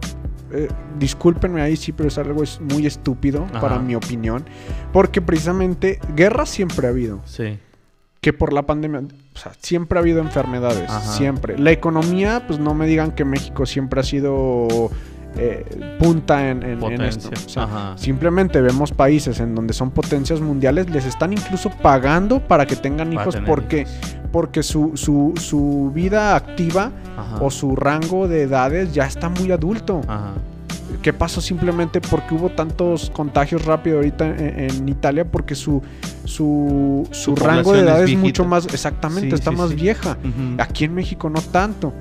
[0.52, 3.60] eh, discúlpenme ahí sí, pero es algo es muy estúpido Ajá.
[3.60, 4.44] para mi opinión.
[4.92, 7.20] Porque precisamente guerra siempre ha habido.
[7.24, 7.58] Sí.
[8.20, 9.00] Que por la pandemia,
[9.34, 10.88] o sea, siempre ha habido enfermedades.
[10.88, 11.00] Ajá.
[11.00, 11.58] Siempre.
[11.58, 14.90] La economía, pues no me digan que México siempre ha sido...
[15.36, 17.30] eh, punta en, en- en esto.
[17.32, 17.94] O sea.
[17.96, 23.12] Simplemente vemos países en donde son potencias mundiales, les están incluso pagando para que tengan
[23.12, 23.92] hijos porque, hijos.
[24.30, 27.36] porque su, su, su vida activa Ajá.
[27.40, 30.00] o su rango de edades ya está muy adulto.
[30.06, 30.32] Ajá.
[31.00, 35.24] ¿Qué pasó simplemente porque hubo tantos contagios rápido ahorita en, en Italia?
[35.24, 35.82] Porque su,
[36.24, 39.74] su, su rango de es edad es, mucho más, exactamente, Sí, está sí, más sí.
[39.76, 40.16] vieja.
[40.58, 41.92] Aquí en México no tanto.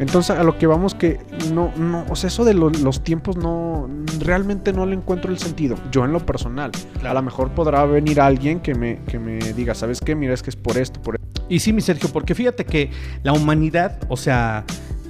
[0.00, 1.20] Entonces a lo que vamos que
[1.54, 3.88] no, no, o sea, eso de lo- los tiempos no,
[4.18, 5.76] realmente no le encuentro el sentido.
[5.92, 6.72] Yo en lo personal.
[6.94, 7.10] Claro.
[7.10, 10.14] A lo mejor podrá venir alguien que me, que me diga, ¿sabes qué?
[10.16, 11.44] Mira, es que es por esto, por esto.
[11.48, 12.90] Y sí, mi Sergio, porque fíjate que
[13.22, 14.64] la humanidad, o sea,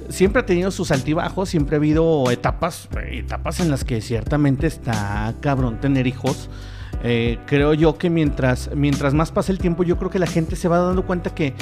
[0.09, 5.33] siempre ha tenido sus altibajos, siempre ha habido etapas, etapas en las que ciertamente está
[5.39, 6.49] cabrón tener hijos.
[7.03, 10.55] Eh, creo yo que mientras, mientras más pasa el tiempo, yo creo que la gente
[10.57, 11.53] se va dando cuenta que,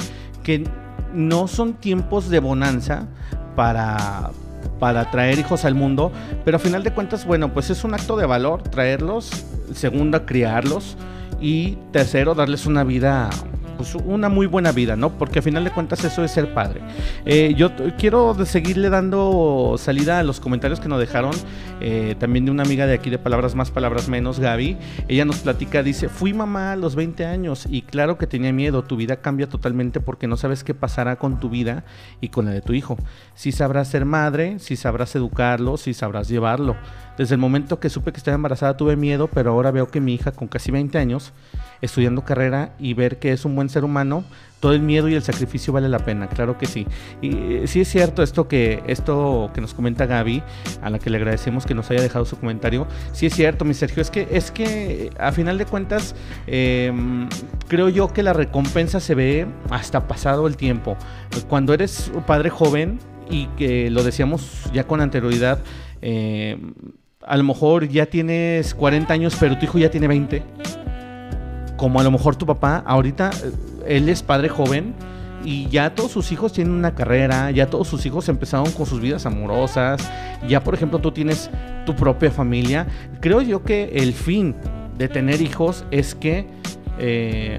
[0.42, 0.64] que
[1.14, 3.06] no son tiempos de bonanza
[3.56, 4.30] para,
[4.78, 6.12] para traer hijos al mundo,
[6.44, 9.30] pero a final de cuentas, bueno, pues es un acto de valor traerlos,
[9.74, 10.96] segundo, criarlos
[11.40, 13.30] y tercero, darles una vida,
[13.80, 15.16] pues una muy buena vida, ¿no?
[15.16, 16.82] Porque a final de cuentas eso es ser padre.
[17.24, 21.30] Eh, yo quiero seguirle dando salida a los comentarios que nos dejaron,
[21.80, 24.76] eh, también de una amiga de aquí de Palabras Más, Palabras Menos, Gaby.
[25.08, 28.84] Ella nos platica, dice, fui mamá a los 20 años y claro que tenía miedo,
[28.84, 31.84] tu vida cambia totalmente porque no sabes qué pasará con tu vida
[32.20, 32.98] y con la de tu hijo.
[33.34, 36.76] Si sabrás ser madre, si sabrás educarlo, si sabrás llevarlo.
[37.16, 40.14] Desde el momento que supe que estaba embarazada tuve miedo, pero ahora veo que mi
[40.14, 41.32] hija con casi 20 años,
[41.80, 44.24] estudiando carrera y ver que es un buen ser humano,
[44.60, 46.86] todo el miedo y el sacrificio vale la pena, claro que sí.
[47.22, 50.42] Y eh, sí es cierto esto que, esto que nos comenta Gaby,
[50.82, 52.86] a la que le agradecemos que nos haya dejado su comentario.
[53.12, 56.14] Sí es cierto, mi Sergio, es que, es que a final de cuentas,
[56.46, 56.92] eh,
[57.68, 60.96] creo yo que la recompensa se ve hasta pasado el tiempo.
[61.48, 62.98] Cuando eres padre joven,
[63.30, 65.60] y que lo decíamos ya con anterioridad,
[66.02, 66.58] eh,
[67.22, 70.42] a lo mejor ya tienes 40 años, pero tu hijo ya tiene 20.
[71.80, 74.92] Como a lo mejor tu papá, ahorita eh, él es padre joven
[75.42, 79.00] y ya todos sus hijos tienen una carrera, ya todos sus hijos empezaron con sus
[79.00, 80.06] vidas amorosas,
[80.46, 81.50] ya por ejemplo tú tienes
[81.86, 82.86] tu propia familia.
[83.20, 84.54] Creo yo que el fin
[84.98, 86.46] de tener hijos es que,
[86.98, 87.58] eh,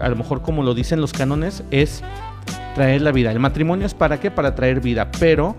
[0.00, 2.02] a lo mejor como lo dicen los cánones, es
[2.74, 3.30] traer la vida.
[3.30, 4.32] El matrimonio es para qué?
[4.32, 5.54] Para traer vida, pero...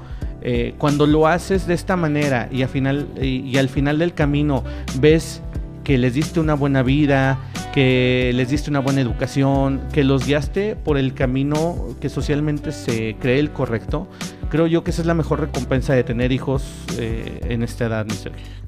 [0.45, 4.61] Eh, cuando lo haces de esta manera y al final y al final del camino
[4.99, 5.41] ves
[5.83, 7.39] que les diste una buena vida,
[7.73, 13.15] que les diste una buena educación, que los guiaste por el camino que socialmente se
[13.19, 14.07] cree el correcto,
[14.49, 16.63] creo yo que esa es la mejor recompensa de tener hijos
[16.99, 18.13] eh, en esta edad, mi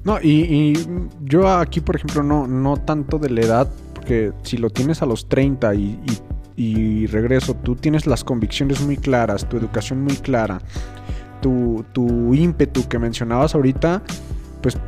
[0.04, 0.72] No, y,
[1.22, 5.06] yo aquí, por ejemplo, no, no tanto de la edad, porque si lo tienes a
[5.06, 5.72] los 30
[6.56, 10.60] y, regreso, tú tienes las convicciones muy claras, tu educación muy clara,
[11.40, 14.02] tu, tu ímpetu que mencionabas ahorita,
[14.62, 14.78] pues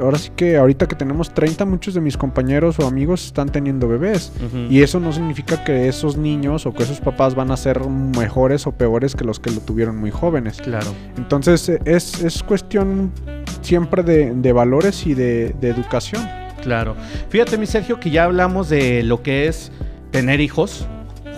[0.00, 3.88] ahora sí que ahorita que tenemos 30, muchos de mis compañeros o amigos están teniendo
[3.88, 4.32] bebés.
[4.70, 8.66] Y eso no significa que esos niños o que esos papás van a ser mejores
[8.66, 10.60] o peores que los que lo tuvieron muy jóvenes.
[10.60, 10.94] Claro.
[11.16, 13.12] Entonces es, es cuestión
[13.60, 16.26] siempre de, valores y de, de educación.
[16.62, 16.96] Claro.
[17.28, 19.70] Fíjate, mi Sergio, que ya hablamos de lo que es
[20.10, 20.86] tener hijos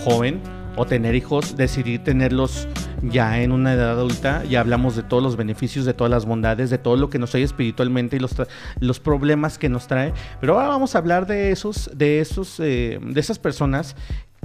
[0.04, 0.40] joven
[0.80, 2.66] o tener hijos, decidir tenerlos
[3.02, 6.70] ya en una edad adulta, ya hablamos de todos los beneficios, de todas las bondades,
[6.70, 8.34] de todo lo que nos trae espiritualmente y los,
[8.78, 10.14] los problemas que nos trae.
[10.40, 13.94] Pero ahora vamos a hablar de esos, de esos, eh, de esas personas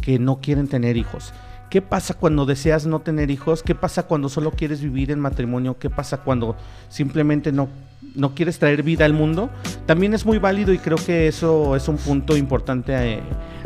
[0.01, 1.31] que no quieren tener hijos.
[1.69, 3.63] ¿Qué pasa cuando deseas no tener hijos?
[3.63, 5.77] ¿Qué pasa cuando solo quieres vivir en matrimonio?
[5.79, 6.55] ¿Qué pasa cuando
[6.89, 7.67] simplemente no,
[8.13, 9.49] no quieres traer vida al mundo?
[9.85, 13.19] También es muy válido y creo que eso es un punto importante eh,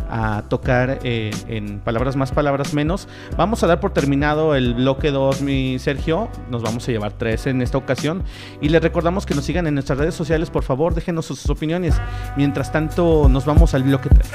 [0.10, 3.08] a, tocar eh, en palabras más, palabras menos.
[3.38, 6.30] Vamos a dar por terminado el bloque 2, mi Sergio.
[6.50, 8.24] Nos vamos a llevar tres en esta ocasión.
[8.62, 11.96] Y les recordamos que nos sigan en nuestras redes sociales, por favor, déjenos sus opiniones.
[12.38, 14.28] Mientras tanto, nos vamos al bloque 3.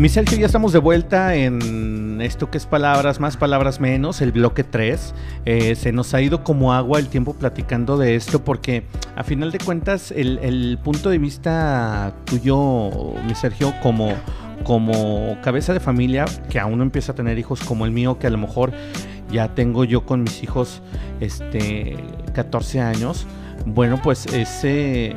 [0.00, 4.32] Mi Sergio, ya estamos de vuelta en esto que es palabras más, palabras menos, el
[4.32, 5.14] bloque 3.
[5.44, 8.84] Eh, se nos ha ido como agua el tiempo platicando de esto porque
[9.14, 14.14] a final de cuentas el, punto de vista tuyo, mi Sergio, como,
[14.64, 18.26] como cabeza de familia que aún no empieza a tener hijos como el mío, que
[18.26, 18.72] a lo mejor
[19.30, 20.80] ya tengo yo con mis hijos
[21.20, 21.94] este,
[22.32, 23.26] 14 años,
[23.66, 25.08] bueno, pues ese...
[25.08, 25.16] Eh,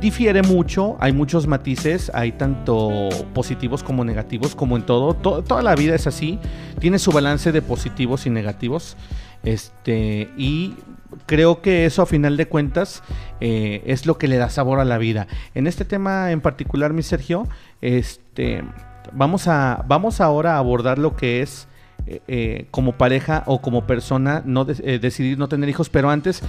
[0.00, 5.14] difiere mucho, hay muchos matices, hay tanto positivos como negativos, como en todo.
[5.14, 6.38] toda la vida es así,
[6.78, 8.96] tiene su balance de positivos y negativos.
[9.42, 10.76] Este, y
[11.26, 13.02] creo que eso a final de cuentas
[13.40, 15.26] eh, es lo que le da sabor a la vida.
[15.54, 17.48] En este tema en particular, mi Sergio,
[17.80, 18.64] este,
[19.12, 21.68] vamos, a, vamos ahora a abordar lo que es
[22.10, 25.88] eh, eh, como pareja o como persona no eh, decidir no tener hijos.
[25.88, 26.42] Pero antes,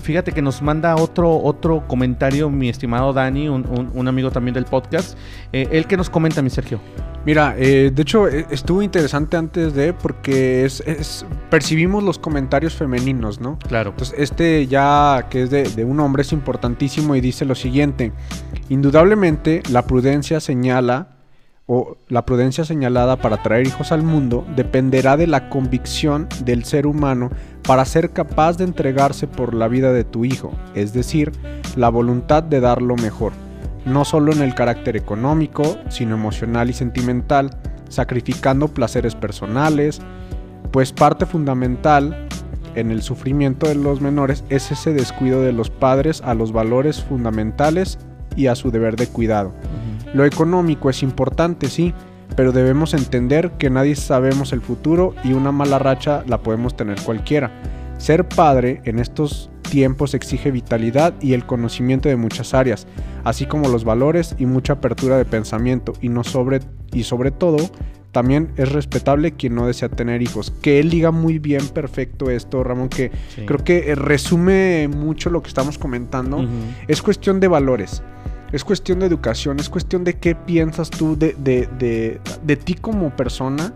[0.00, 5.18] fíjate que nos manda otro, otro comentario mi estimado Dani, un, amigo también del podcast.
[5.52, 6.80] el que nos comenta, mi Sergio.
[7.26, 10.82] Mira, de hecho estuvo interesante antes de porque es,
[11.50, 13.58] percibimos los comentarios femeninos, ¿no?
[13.68, 13.90] Claro.
[13.90, 18.12] Entonces este ya que es de, de un hombre es importantísimo y dice lo siguiente.
[18.68, 21.13] Indudablemente la prudencia señala
[21.66, 26.86] o la prudencia señalada para traer hijos al mundo dependerá de la convicción del ser
[26.86, 27.30] humano
[27.62, 31.32] para ser capaz de entregarse por la vida de tu hijo, es decir,
[31.76, 33.32] la voluntad de dar lo mejor,
[33.86, 37.50] no solo en el carácter económico, sino emocional y sentimental,
[37.88, 40.02] sacrificando placeres personales,
[40.70, 42.28] pues parte fundamental
[42.74, 47.02] en el sufrimiento de los menores es ese descuido de los padres a los valores
[47.02, 47.98] fundamentales
[48.36, 49.52] y a su deber de cuidado.
[50.14, 51.92] Lo económico es importante, sí,
[52.36, 57.00] pero debemos entender que nadie sabemos el futuro y una mala racha la podemos tener
[57.02, 57.50] cualquiera.
[57.98, 62.86] Ser padre en estos tiempos exige vitalidad y el conocimiento de muchas áreas,
[63.24, 66.60] así como los valores y mucha apertura de pensamiento y no sobre
[66.92, 67.56] y sobre todo
[68.12, 70.52] también es respetable quien no desea tener hijos.
[70.62, 73.10] Que él diga muy bien, perfecto esto, Ramón, que
[73.44, 76.46] creo que resume mucho lo que estamos comentando.
[76.86, 78.04] Es cuestión de valores
[78.54, 83.72] es cuestión de educación, es cuestión de qué piensas tú de, de, ti como persona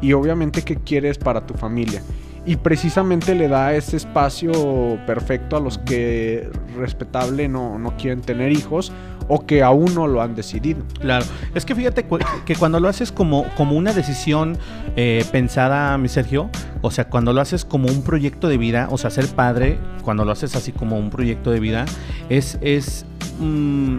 [0.00, 2.02] y obviamente qué quieres para tu familia.
[2.46, 8.52] Y precisamente le da ese espacio perfecto a los que respetable no, no quieren tener
[8.52, 8.92] hijos
[9.28, 10.84] o que aún no lo han decidido.
[11.00, 11.24] Claro,
[11.56, 12.06] es que fíjate
[12.44, 14.56] que cuando lo haces como, como una decisión
[14.94, 16.48] eh, pensada, mi Sergio,
[16.82, 20.24] o sea, cuando lo haces como un proyecto de vida, o sea, ser padre, cuando
[20.24, 21.84] lo haces así como un proyecto de vida,
[22.28, 23.04] es, es
[23.38, 23.98] Mm,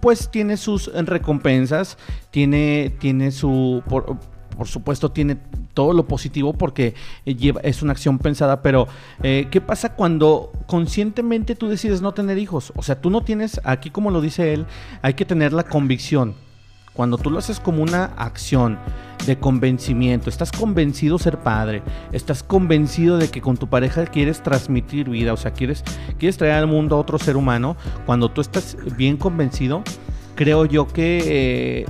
[0.00, 1.98] pues tiene sus recompensas,
[2.30, 3.82] tiene, tiene su...
[4.66, 5.36] supuesto tiene
[5.74, 6.94] todo lo positivo porque
[7.24, 8.88] eh, lleva, es una acción pensada, pero
[9.22, 12.72] eh, ¿qué pasa cuando conscientemente tú decides no tener hijos?
[12.76, 14.66] O sea, tú no tienes, aquí como lo dice él,
[15.02, 16.34] hay que tener la convicción.
[16.92, 18.78] Cuando tú lo haces como una acción
[19.26, 21.82] de convencimiento, estás convencido ser padre,
[22.12, 25.84] estás convencido de que con tu pareja quieres transmitir vida, o sea, quieres,
[26.18, 29.82] quieres traer al mundo a otro ser humano, cuando tú estás bien convencido,
[30.34, 31.84] creo yo que...
[31.84, 31.86] Eh,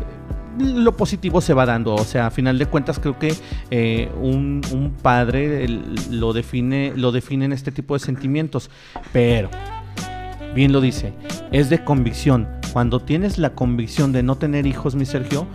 [0.58, 1.94] lo positivo se va dando.
[1.94, 3.34] O sea, a final de cuentas creo que
[3.70, 4.62] eh, un,
[5.02, 5.66] padre
[6.10, 8.70] lo define, lo define en este tipo de sentimientos.
[9.12, 9.50] Pero,
[10.54, 11.12] bien lo dice,
[11.50, 12.48] es de convicción.
[12.72, 15.46] Cuando tienes la convicción de no tener hijos, mi Sergio,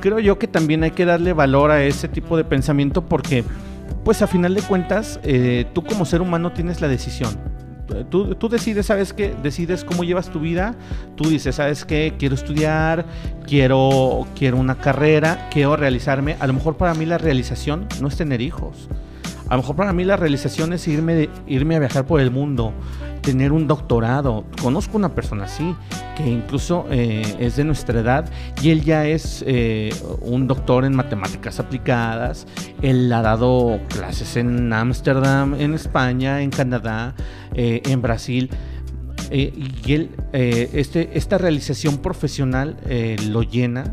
[0.00, 3.44] creo yo que también hay que darle valor a ese tipo de pensamiento porque,
[4.04, 7.55] pues a final de cuentas, eh, tú como ser humano tienes la decisión
[8.10, 9.34] tú, decides, ¿sabes qué?
[9.42, 10.74] Decides cómo llevas tu vida.
[11.16, 12.14] Tú dices, ¿sabes qué?
[12.18, 13.04] Quiero estudiar,
[13.46, 16.36] quiero, quiero una carrera, quiero realizarme.
[16.40, 18.88] A lo mejor para mí la realización no es tener hijos.
[19.48, 22.72] A lo mejor para mí la realización es irme, irme a viajar por el mundo,
[23.22, 24.44] tener un doctorado.
[24.60, 25.74] Conozco una persona así,
[26.16, 28.28] que incluso eh, es de nuestra edad
[28.60, 32.46] y él ya es eh, un doctor en matemáticas aplicadas.
[32.82, 37.14] Él ha dado clases en Ámsterdam, en España, en Canadá,
[37.54, 38.50] eh, en Brasil.
[39.30, 42.76] y él, este, esta realización profesional
[43.28, 43.92] lo llena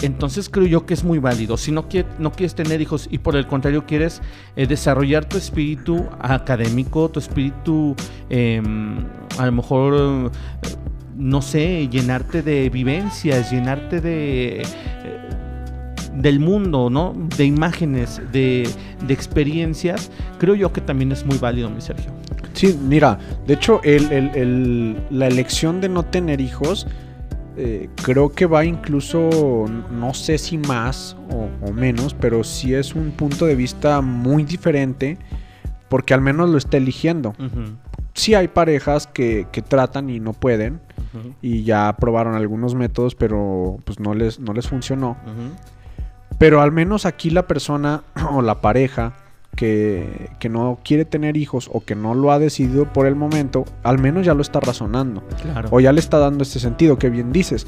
[0.00, 1.56] entonces creo yo que es muy válido.
[1.56, 1.86] Si no,
[2.18, 4.22] no quieres tener hijos y por el contrario quieres
[4.56, 7.94] eh, desarrollar tu espíritu académico, tu espíritu
[8.30, 8.98] em,
[9.38, 10.32] a lo mejor,
[11.16, 14.62] no sé, llenarte de vivencias, llenarte de...
[14.62, 15.22] Eh,
[16.14, 17.14] del mundo, ¿no?
[17.38, 18.68] De imágenes, de,
[19.08, 22.12] experiencias, creo yo que también es muy válido, mi Sergio.
[22.52, 26.86] Sí, mira, de hecho, la elección de no tener hijos
[27.56, 33.10] eh, creo que va incluso, no sé si más o, menos, pero sí es un
[33.10, 35.18] punto de vista muy diferente
[35.88, 37.34] porque al menos lo está eligiendo.
[38.14, 40.80] Sí hay parejas que, tratan y no pueden
[41.42, 45.16] y ya probaron algunos métodos, pero pues no les, no les funcionó.
[46.38, 49.14] Pero al menos aquí la persona o la pareja
[49.56, 53.98] que, no quiere tener hijos o que no lo ha decidido por el momento, al
[53.98, 55.22] menos ya lo está razonando.
[55.70, 57.66] O ya le está dando este sentido, que bien dices.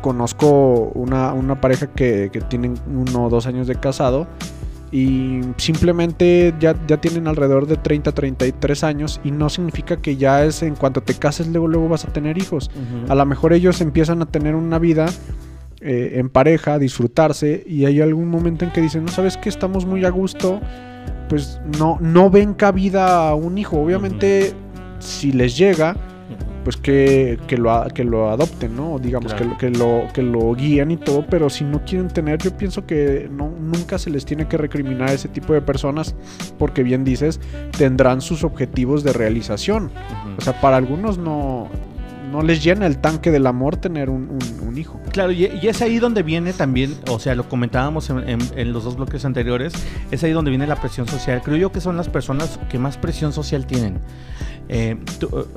[0.00, 4.26] Conozco una, pareja que, que tienen uno o dos años de casado
[4.90, 10.44] y simplemente ya, ya tienen alrededor de 30, 33 años y no significa que ya
[10.44, 12.70] es en cuanto te cases luego, luego vas a tener hijos.
[13.08, 15.06] A lo mejor ellos empiezan a tener una vida
[15.80, 19.84] eh, en pareja, disfrutarse y hay algún momento en que dicen, no sabes que estamos
[19.84, 20.60] muy a gusto
[21.28, 23.80] pues no, no ven cabida a un hijo.
[23.80, 24.54] Obviamente,
[24.98, 25.96] si les llega,
[26.64, 28.98] pues que, lo, que lo adopten, ¿no?
[28.98, 32.56] Digamos, que, que, lo, que lo guíen y todo, pero si no quieren tener, yo
[32.56, 36.14] pienso que no, nunca se les tiene que recriminar a ese tipo de personas,
[36.58, 37.40] porque bien dices,
[37.76, 39.90] tendrán sus objetivos de realización.
[40.36, 41.68] O sea, para algunos no,
[42.30, 44.38] no les llena el tanque del amor tener un,
[44.76, 45.00] hijo.
[45.12, 49.24] Claro, y, es ahí donde viene también, o sea, lo comentábamos en, los dos bloques
[49.24, 49.72] anteriores,
[50.10, 51.40] es ahí donde viene la presión social.
[51.42, 54.00] Creo yo que son las personas que más presión social tienen.
[54.68, 54.96] Eh,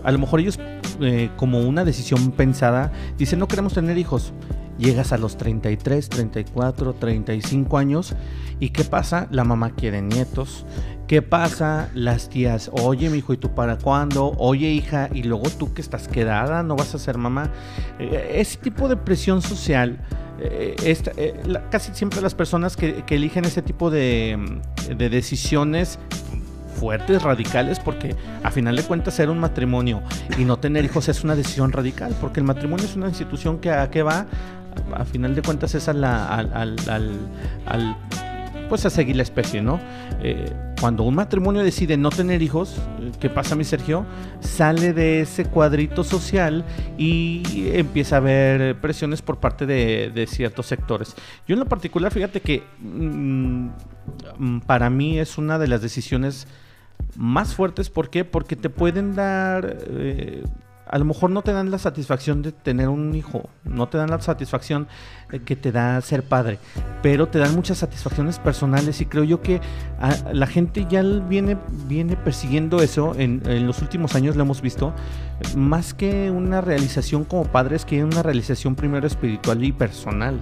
[0.03, 0.59] a lo mejor ellos,
[1.01, 4.33] eh, como una decisión pensada, dicen no queremos tener hijos.
[4.77, 8.15] Llegas a los 33, 34, 35 años
[8.59, 9.27] y ¿qué pasa?
[9.29, 10.65] La mamá quiere nietos,
[11.11, 11.89] ¿Qué pasa?
[11.93, 14.31] Las tías, oye, mi hijo, ¿y tú para cuándo?
[14.37, 17.51] Oye, hija, y luego tú que estás quedada, no vas a ser mamá.
[17.99, 19.99] Eh, ese tipo de presión social,
[20.39, 20.73] eh,
[21.17, 21.33] eh,
[21.69, 24.61] casi siempre las personas que, eligen ese tipo de,
[24.95, 25.99] de, decisiones
[26.79, 30.01] fuertes, radicales, porque a final de cuentas ser un matrimonio
[30.37, 33.69] y no tener hijos es una decisión radical, porque el matrimonio es una institución que
[33.69, 34.27] a qué va,
[34.95, 37.97] a, final de cuentas es al, al, al
[38.71, 39.81] pues a seguir la especie, ¿no?
[40.23, 40.49] Eh,
[40.79, 42.77] cuando un matrimonio decide no tener hijos,
[43.19, 44.05] ¿qué pasa, mi Sergio?
[44.39, 46.63] Sale de ese cuadrito social
[46.97, 51.15] y empieza a haber presiones por parte de, ciertos sectores.
[51.45, 56.47] Yo en lo particular, fíjate que mm, para mí es una de las decisiones
[57.17, 57.89] más fuertes.
[57.89, 58.23] ¿Por qué?
[58.23, 59.79] Porque te pueden dar...
[59.89, 60.45] Eh,
[60.91, 64.09] a lo mejor no te dan la satisfacción de tener un hijo, no te dan
[64.09, 64.87] la satisfacción
[65.45, 66.59] que te da ser padre,
[67.01, 69.61] pero te dan muchas satisfacciones personales y creo yo que
[70.33, 74.93] la gente ya viene, viene persiguiendo eso, en, los últimos años lo hemos visto,
[75.55, 80.41] más que una realización como padres, que una realización primero espiritual y personal.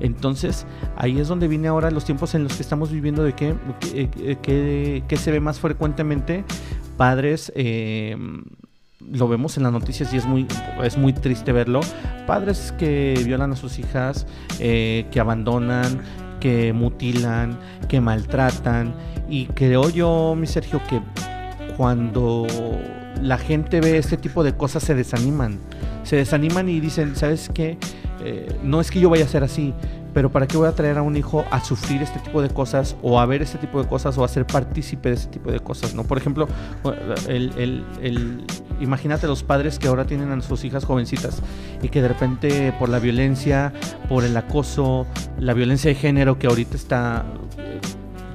[0.00, 0.66] Entonces
[0.98, 3.56] ahí es donde viene ahora los tiempos en los que estamos viviendo de que,
[5.08, 6.44] que, se ve más frecuentemente
[6.98, 7.50] padres...
[7.56, 8.14] Eh,
[9.12, 10.46] lo vemos en las noticias y es muy,
[10.82, 11.80] es muy triste verlo.
[12.26, 14.26] Padres que violan a sus hijas,
[14.58, 16.00] eh, que abandonan,
[16.40, 18.94] que mutilan, que maltratan.
[19.28, 21.00] Y creo yo, mi Sergio, que
[21.76, 22.46] cuando
[23.22, 25.58] la gente ve este tipo de cosas se desaniman.
[26.02, 27.78] Se desaniman y dicen, ¿sabes qué?
[28.24, 29.74] Eh, no es que yo vaya a ser así,
[30.16, 32.96] pero ¿para qué voy a traer a un hijo a sufrir este tipo de cosas
[33.02, 35.60] o a ver este tipo de cosas o a ser partícipe de este tipo de
[35.60, 35.94] cosas?
[35.94, 36.04] ¿no?
[36.04, 36.48] Por ejemplo,
[37.28, 37.84] el,
[38.80, 41.42] imagínate los padres que ahora tienen a sus hijas jovencitas
[41.82, 43.74] y que de repente por la violencia,
[44.08, 45.06] por el acoso,
[45.38, 47.26] la violencia de género que ahorita está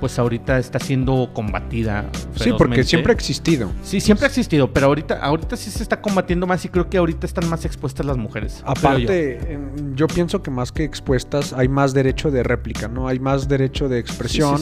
[0.02, 2.10] pues ahorita está siendo combatida.
[2.36, 3.72] Sí, porque siempre ha existido.
[3.84, 6.97] Sí, siempre ha existido, pero ahorita, ahorita sí se está combatiendo más y creo que
[6.97, 8.64] ahorita están más expuestas las mujeres.
[8.66, 9.60] Aparte,
[9.93, 10.08] yo.
[10.08, 13.08] pienso que más que expuestas hay más derecho de réplica, ¿no?
[13.08, 14.60] Hay más derecho de expresión,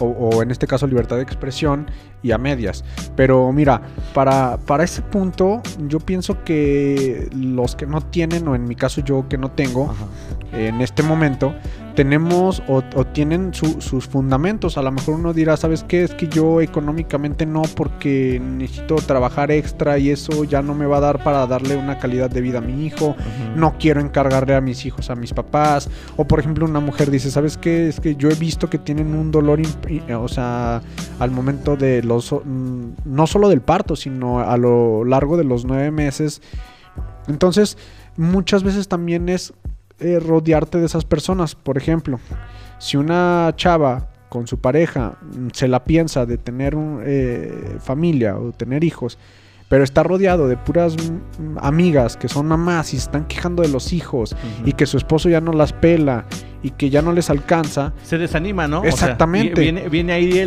[0.00, 1.86] o, en este caso libertad de expresión
[2.22, 2.84] y a medias.
[3.14, 3.80] Pero mira,
[4.12, 9.02] para, para ese punto yo pienso que los que no tienen, o en mi caso
[9.02, 9.94] yo que no tengo,
[10.52, 11.54] en este momento,
[12.00, 14.78] tenemos o, tienen sus fundamentos.
[14.78, 16.02] A lo mejor uno dirá, ¿sabes qué?
[16.02, 20.96] Es que yo económicamente no porque necesito trabajar extra y eso ya no me va
[20.96, 23.16] a dar para darle una calidad de vida a mi hijo.
[23.54, 25.90] No quiero encargarle a mis hijos, a mis papás.
[26.16, 27.88] O por ejemplo una mujer dice, ¿sabes qué?
[27.88, 29.60] Es que yo he visto que tienen un dolor,
[30.18, 30.80] o sea,
[31.18, 35.66] al momento de los, mm, no solo del parto, sino a lo largo de los
[35.66, 36.40] nueve meses.
[37.28, 37.76] Entonces,
[38.16, 39.52] muchas veces también es
[40.00, 41.54] eh, rodearte de esas personas.
[41.54, 42.18] Por ejemplo,
[42.78, 48.36] si una chava con su pareja mm, se la piensa de tener un, eh, familia
[48.38, 49.18] o tener hijos,
[49.68, 53.68] pero está rodeado de puras mm, amigas que son mamás y se están quejando de
[53.68, 54.34] los hijos
[54.64, 56.26] y que su esposo ya no las pela
[56.62, 57.92] y que ya no les alcanza.
[58.02, 58.84] Se desanima, ¿no?
[58.84, 59.60] Exactamente.
[59.60, 60.38] viene, viene, ahí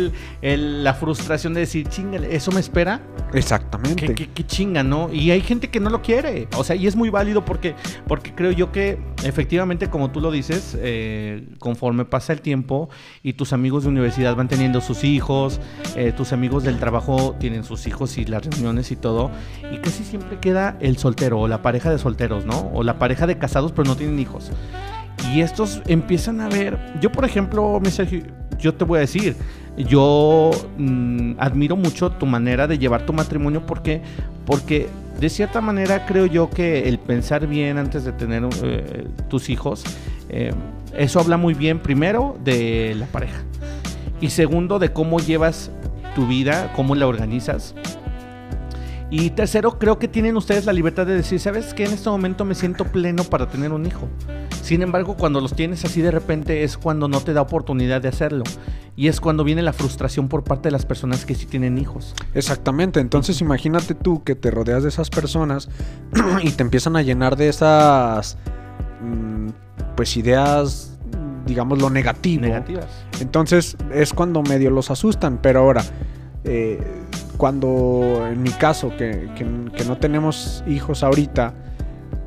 [0.42, 3.00] el, la frustración de decir, chinga, ¿eso me espera?
[3.32, 4.14] Exactamente.
[4.14, 5.12] ¿Qué, chinga, ¿no?
[5.12, 6.48] Y hay gente que no lo quiere.
[6.56, 7.74] O sea, y es muy válido porque,
[8.06, 12.88] porque creo yo que efectivamente, como tú lo dices, eh, conforme pasa el tiempo
[13.22, 15.60] y tus amigos de universidad van teniendo sus hijos,
[15.96, 19.30] eh, tus amigos del trabajo tienen sus hijos y las reuniones y todo,
[19.72, 22.70] y casi siempre queda el soltero o la pareja de solteros, ¿no?
[22.72, 24.50] O la pareja de casados pero no tienen hijos.
[25.32, 27.80] Y estos empiezan a ver, yo por ejemplo,
[28.58, 29.36] yo te voy a decir,
[29.76, 34.02] yo mm, admiro mucho tu manera de llevar tu matrimonio porque,
[34.46, 34.88] porque
[35.20, 39.84] de cierta manera creo yo que el pensar bien antes de tener eh, tus hijos,
[40.28, 40.52] eh,
[40.96, 43.42] eso habla muy bien primero de la pareja
[44.20, 45.70] y segundo de cómo llevas
[46.14, 47.74] tu vida, cómo la organizas
[49.10, 51.84] y tercero, creo que tienen ustedes la libertad de decir, ¿sabes qué?
[51.84, 54.08] En este momento me siento pleno para tener un hijo.
[54.62, 58.08] Sin embargo, cuando los tienes así de repente es cuando no te da oportunidad de
[58.08, 58.44] hacerlo.
[58.96, 62.14] Y es cuando viene la frustración por parte de las personas que sí tienen hijos.
[62.32, 63.00] Exactamente.
[63.00, 65.68] Entonces imagínate tú que te rodeas de esas personas
[66.42, 68.38] y te empiezan a llenar de esas,
[69.02, 69.48] mm,
[69.96, 70.98] pues, ideas,
[71.44, 72.42] digamos, lo negativo.
[72.42, 72.86] Negativas.
[73.20, 75.38] Entonces es cuando medio los asustan.
[75.42, 75.84] Pero ahora...
[76.44, 76.78] Eh,
[77.36, 79.28] cuando en mi caso, que,
[79.86, 81.52] no tenemos hijos ahorita,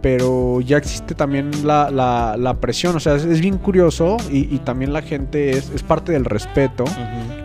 [0.02, 5.52] pero ya existe también la, presión, o sea, es, bien curioso y, también la gente
[5.52, 6.86] es, parte del respeto,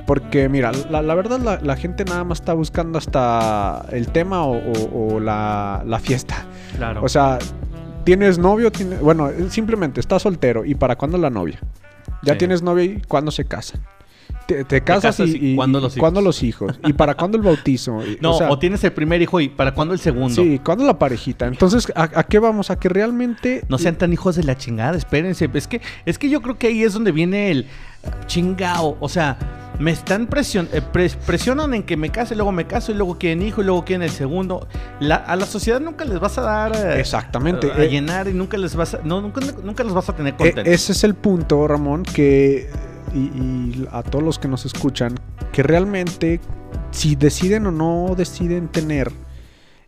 [0.07, 6.01] porque mira, la, verdad la, gente nada más está buscando hasta el tema o, la,
[6.03, 6.45] fiesta.
[6.77, 7.03] Claro.
[7.05, 7.39] O sea,
[8.05, 8.71] tienes novio,
[9.01, 11.61] bueno, simplemente estás soltero y para cuándo la novia.
[12.23, 13.81] Ya tienes novia y cuándo se casan
[14.47, 15.81] te, casas, y, ¿cuándo,
[16.21, 16.79] los hijos?
[16.85, 18.01] ¿Y para cuándo el bautizo?
[18.21, 20.43] no, o, tienes el primer hijo y ¿para cuándo el segundo?
[20.43, 21.47] Sí, ¿cuándo la parejita?
[21.47, 22.71] Entonces, ¿a, qué vamos?
[22.71, 23.65] A que realmente...
[23.69, 25.49] No sean tan hijos de la chingada, espérense.
[25.53, 27.67] Es que, es que yo creo que ahí es donde viene el
[28.27, 28.97] chingao.
[29.01, 29.39] O sea,
[29.79, 30.83] me están presion eh,
[31.27, 34.03] presionan en que me case, luego me caso y luego quieren hijo y luego quieren
[34.03, 34.69] el segundo.
[35.01, 38.57] a la sociedad nunca les vas a dar eh, exactamente a, eh, llenar y nunca
[38.57, 40.67] les vas a no nunca, nunca los vas a tener contentos.
[40.67, 42.69] ese es el punto, Ramón, que
[43.15, 45.15] y, a todos los que nos escuchan
[45.53, 46.41] que realmente
[46.91, 49.13] si deciden o no deciden tener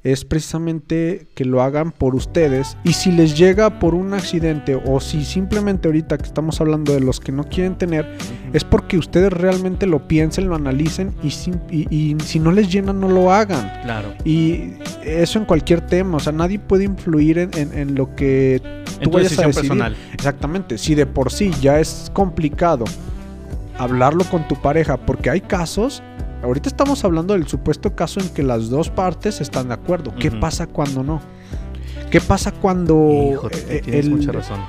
[0.05, 5.01] es precisamente que lo hagan por ustedes y si les llega por un accidente o
[5.01, 8.15] si simplemente ahorita que estamos hablando de los que no quieren tener
[8.53, 12.93] es porque ustedes realmente lo piensen, lo analicen y si, y, si no les llena
[12.93, 13.73] no lo hagan.
[13.83, 14.15] Claro.
[14.27, 18.61] Y eso en cualquier tema, o sea, nadie puede influir en, lo que
[19.03, 19.71] tú vayas a decidir.
[19.71, 19.97] Personal.
[20.13, 22.85] Exactamente, si de por sí ya es complicado
[23.79, 26.03] hablarlo con tu pareja, porque hay casos,
[26.43, 30.15] ahorita estamos hablando del supuesto caso en que las dos partes están de acuerdo.
[30.15, 31.21] ¿Qué pasa cuando no?
[32.11, 34.61] ¿Qué pasa cuando eh, tienes mucha razón.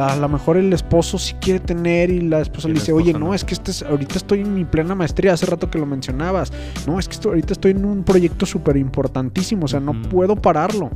[0.00, 3.34] a lo mejor el esposo sí quiere tener y la esposa le dice, oye, no,
[3.34, 6.52] es que este ahorita estoy en mi plena maestría, hace rato que lo mencionabas,
[6.86, 10.90] no, es que ahorita estoy en un proyecto súper importantísimo, o sea, no puedo pararlo.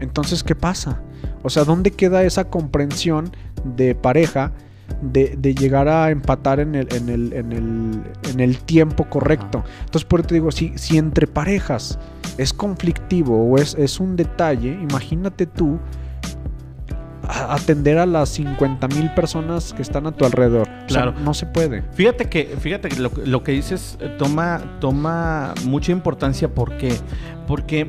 [0.00, 1.02] Entonces, ¿qué pasa?
[1.42, 3.30] O sea, ¿dónde queda esa comprensión
[3.76, 4.52] de pareja
[5.00, 9.64] de, de llegar a empatar en el, en el, en el, en el tiempo correcto.
[9.80, 11.98] Entonces, por eso te digo, si, si entre parejas
[12.38, 15.78] es conflictivo o es, es un detalle, imagínate tú
[17.28, 20.62] a- atender a las 50 mil personas que están a tu alrededor.
[20.68, 21.14] O sea, Claro.
[21.24, 21.82] no se puede.
[21.92, 26.48] Fíjate que, fíjate que lo, lo que dices eh, toma, toma mucha importancia.
[26.48, 26.94] ¿Por qué?
[27.46, 27.88] Porque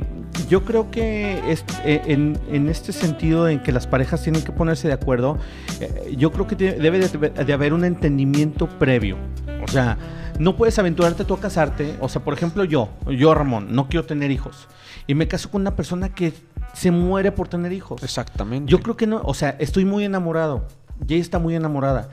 [0.50, 4.52] yo creo que es- eh, en, en este sentido en que las parejas tienen que
[4.52, 5.38] ponerse de acuerdo,
[5.80, 9.18] eh, yo creo que debe de, de haber un entendimiento previo.
[9.64, 9.98] O sea,
[10.38, 11.96] no puedes aventurarte tú a casarte.
[12.02, 14.68] O sea, por ejemplo, yo, yo Ramón, no quiero tener hijos.
[15.08, 16.34] Y me caso con una persona que
[16.76, 18.04] se muere por tener hijos.
[18.04, 18.70] Exactamente.
[18.70, 20.68] Yo creo que no, o sea, estoy muy enamorado.
[21.08, 22.10] Y ella está muy enamorada.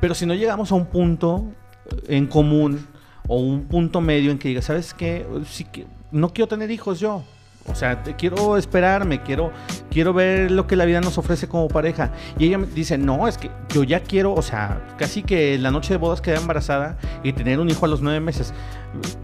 [0.00, 1.44] Pero si no llegamos a un punto
[1.86, 2.86] eh, en común
[3.28, 5.26] o un punto medio en que diga, ¿sabes qué?
[5.46, 7.22] Sí que no quiero tener hijos yo.
[7.70, 9.52] O sea, te quiero esperarme, quiero,
[9.90, 12.12] quiero ver lo que la vida nos ofrece como pareja.
[12.38, 15.70] Y ella me dice, no, es que yo ya quiero, o sea, casi que la
[15.70, 18.52] noche de bodas quedar embarazada y tener un hijo a los nueve meses.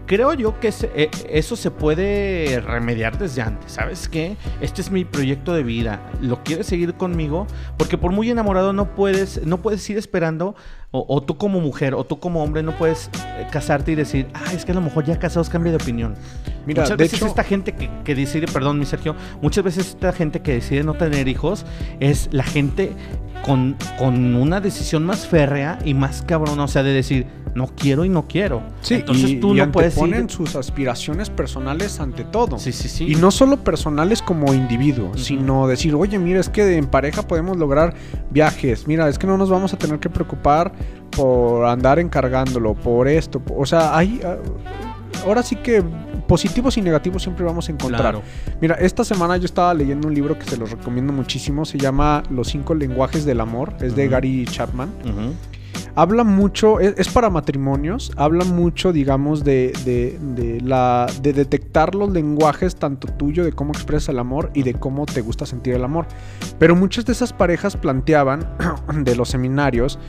[0.05, 3.73] Creo yo que eh, eso se puede remediar desde antes.
[3.73, 4.37] ¿Sabes qué?
[4.61, 5.99] Este es mi proyecto de vida.
[6.21, 7.47] ¿Lo quieres seguir conmigo?
[7.77, 10.55] Porque por muy enamorado no puedes, no puedes ir esperando,
[10.99, 14.27] o, o tú como mujer, o tú como hombre, no puedes eh, casarte y decir,
[14.33, 16.15] ah, es que a lo mejor ya casados cambia de opinión.
[16.65, 20.11] Mira, muchas veces hecho- esta gente que, que decide, perdón, mi Sergio, muchas veces esta
[20.11, 21.65] gente que decide no tener hijos
[21.99, 22.91] es la gente
[23.43, 28.05] con, con una decisión más férrea y más cabrona, o sea, de decir, no quiero
[28.05, 28.61] y no quiero.
[28.81, 30.29] Sí, Entonces y, tú y no puedes ir...
[30.29, 32.59] sus aspiraciones personales ante todo.
[32.59, 33.11] Sí, sí, sí.
[33.11, 37.57] Y no solo personales como individuo, sino decir, oye, mira, es que en pareja podemos
[37.57, 37.95] lograr
[38.29, 38.87] viajes.
[38.87, 40.71] Mira, es que no nos vamos a tener que preocupar
[41.11, 43.41] por andar encargándolo, por esto.
[43.55, 44.21] O sea, hay...
[44.23, 44.37] ah,
[45.25, 45.83] Ahora sí que
[46.27, 48.01] positivos y negativos siempre vamos a encontrar.
[48.01, 48.21] Claro.
[48.61, 51.65] Mira, esta semana yo estaba leyendo un libro que se los recomiendo muchísimo.
[51.65, 53.73] Se llama Los cinco lenguajes del amor.
[53.79, 54.07] Es de.
[54.07, 55.33] Gary Chapman Ujú.
[55.95, 61.93] habla mucho, es, es para matrimonios, habla mucho, digamos, de, de, de la, de detectar
[61.95, 65.73] los lenguajes tanto tuyo, de cómo expresas el amor y de cómo te gusta sentir
[65.73, 66.05] el amor.
[66.59, 68.47] Pero muchas de esas parejas planteaban
[69.03, 69.99] de los seminarios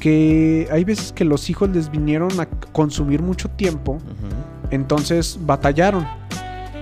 [0.00, 3.98] que hay veces que los hijos les vinieron a consumir mucho tiempo.
[4.70, 6.06] Entonces batallaron.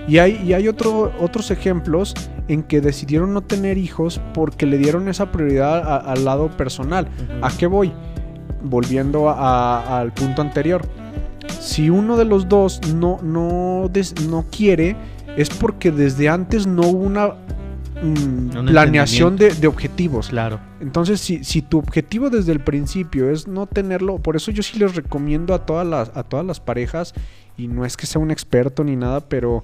[0.07, 2.15] Y hay, y hay otro, otros ejemplos
[2.47, 7.07] en que decidieron no tener hijos porque le dieron esa prioridad a- al lado personal.
[7.43, 7.91] ¿A qué voy?
[8.63, 10.81] Volviendo a- al punto anterior.
[11.59, 14.95] Si uno de los dos no, no, des- no quiere,
[15.37, 17.33] es porque desde antes no hubo una
[18.01, 20.29] mm, planeación de, de objetivos.
[20.29, 20.59] Claro.
[20.81, 24.79] Entonces, si, si tu objetivo desde el principio es no tenerlo, por eso yo sí
[24.79, 27.13] les recomiendo a todas las, a todas las parejas,
[27.57, 29.63] y no es que sea un experto ni nada, pero...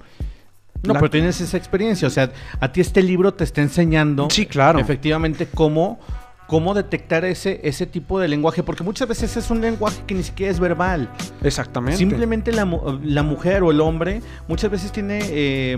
[0.82, 2.06] No, la- pero tienes esa experiencia.
[2.06, 2.30] O sea,
[2.60, 4.78] a ti este libro te está enseñando Sí, claro.
[4.78, 5.98] efectivamente cómo,
[6.46, 8.62] cómo detectar ese, ese tipo de lenguaje.
[8.62, 11.08] Porque muchas veces es un lenguaje que ni siquiera es verbal.
[11.42, 11.96] Exactamente.
[11.96, 15.76] Simplemente la, mu- la mujer o el hombre muchas veces tiene eh,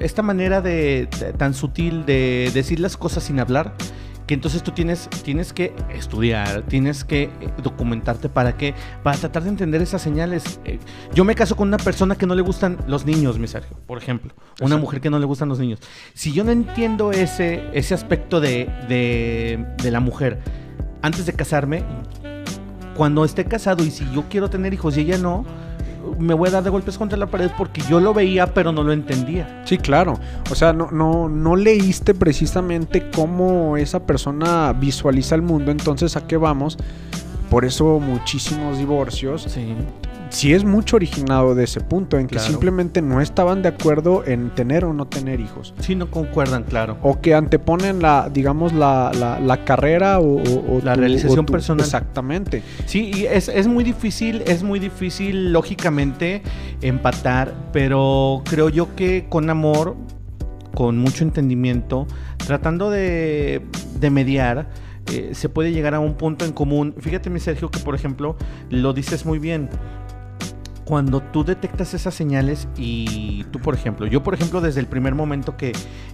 [0.00, 3.74] esta manera de, de- tan sutil de decir las cosas sin hablar.
[4.26, 7.30] Que entonces tú tienes, tienes que estudiar, tienes que eh,
[7.60, 8.72] documentarte para que,
[9.02, 10.60] para tratar de entender esas señales.
[10.64, 10.78] Eh,
[11.12, 13.98] Yo me caso con una persona que no le gustan los niños, mi Sergio, por
[13.98, 14.32] ejemplo.
[14.36, 14.78] Una Exacto.
[14.78, 15.80] mujer que no le gustan los niños.
[16.14, 20.38] Si yo no entiendo ese, ese aspecto de, de, de la mujer
[21.02, 21.82] antes de casarme,
[22.94, 25.44] cuando esté casado y si yo quiero tener hijos y ella no,
[26.22, 28.82] me voy a dar de golpes contra la pared porque yo lo veía pero no
[28.82, 29.62] lo entendía.
[29.64, 30.18] Sí, claro.
[30.50, 36.26] O sea, no, no, no leíste precisamente cómo esa persona visualiza el mundo, entonces a
[36.26, 36.78] qué vamos.
[37.50, 39.42] Por eso muchísimos divorcios.
[39.48, 39.74] Sí.
[40.32, 42.48] Sí es mucho originado de ese punto, en que Claro.
[42.50, 45.74] simplemente no estaban de acuerdo en tener o no tener hijos.
[45.80, 46.96] Sí, no concuerdan, claro.
[47.02, 51.40] O que anteponen la, digamos, la, la, la carrera o, o- o La tu- realización
[51.40, 51.84] o tu- personal.
[51.84, 52.62] Exactamente.
[52.86, 56.42] Sí, y es, es muy difícil, es muy difícil lógicamente
[56.80, 59.96] empatar, pero creo yo que con amor,
[60.74, 62.06] con mucho entendimiento,
[62.38, 63.60] tratando de,
[64.00, 64.70] de mediar,
[65.12, 66.94] eh, se puede llegar a un punto en común.
[66.98, 68.36] Fíjate, mi Sergio, que por ejemplo,
[68.70, 69.68] lo dices muy bien.
[70.92, 75.14] Cuando tú detectas esas señales y tú, por ejemplo, yo, por ejemplo, desde el primer
[75.14, 75.72] momento que,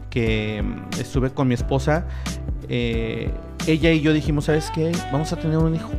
[0.09, 2.07] que mm, estuve con mi esposa,
[2.68, 3.33] eh,
[3.66, 4.93] ella y yo dijimos, ¿sabes qué?
[5.11, 5.91] Vamos a tener un hijo.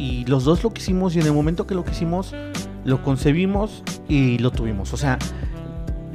[0.00, 2.34] Y los dos lo quisimos y en el momento que lo quisimos,
[2.84, 4.92] lo concebimos y lo tuvimos.
[4.92, 5.16] O sea,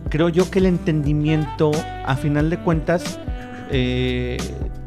[0.10, 1.72] creo yo que el entendimiento,
[2.06, 3.18] a final de cuentas,
[3.72, 4.36] eh,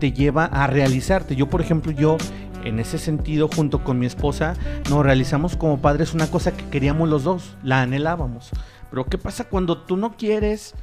[0.01, 1.35] te lleva a realizarte.
[1.35, 2.19] Yo, por ejemplo, yo
[2.65, 4.55] en ese sentido, junto con mi esposa,
[4.91, 8.51] nos realizamos como padres una cosa que queríamos los dos, la anhelábamos.
[8.91, 10.75] Pero ¿qué pasa cuando tú no quieres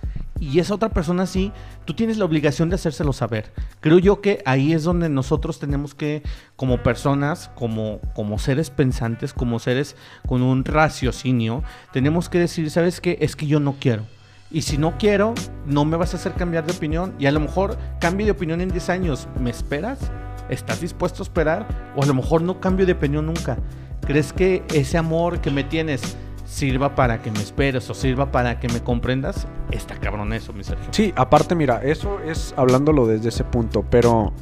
[0.41, 1.51] y esa otra persona sí,
[1.85, 3.53] tú tienes la obligación de hacérselo saber.
[3.79, 6.23] Creo yo que ahí es donde nosotros tenemos que,
[6.55, 9.95] como personas, como, como seres pensantes, como seres
[10.27, 11.63] con un raciocinio,
[11.93, 13.19] tenemos que decir, ¿sabes qué?
[13.21, 14.03] Es que yo no quiero.
[14.49, 15.35] Y si no quiero,
[15.67, 17.13] no me vas a hacer cambiar de opinión.
[17.19, 19.27] Y a lo mejor cambie de opinión en 10 años.
[19.39, 20.11] ¿Me esperas?
[20.51, 21.93] ¿Estás dispuesto a esperar?
[21.95, 23.57] O a lo mejor no cambio de opinión nunca.
[24.05, 26.15] ¿Crees que ese amor que me tienes
[26.51, 30.65] sirva para que me esperes o sirva para que me comprendas, está cabrón eso, mi
[30.65, 30.87] Sergio.
[30.91, 34.33] Sí, aparte, mira, eso es hablándolo desde ese punto, pero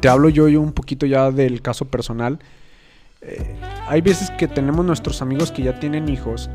[0.00, 2.40] te hablo yo, yo un poquito ya del caso personal.
[3.20, 3.56] Eh,
[3.86, 6.50] hay veces que tenemos nuestros amigos que ya tienen hijos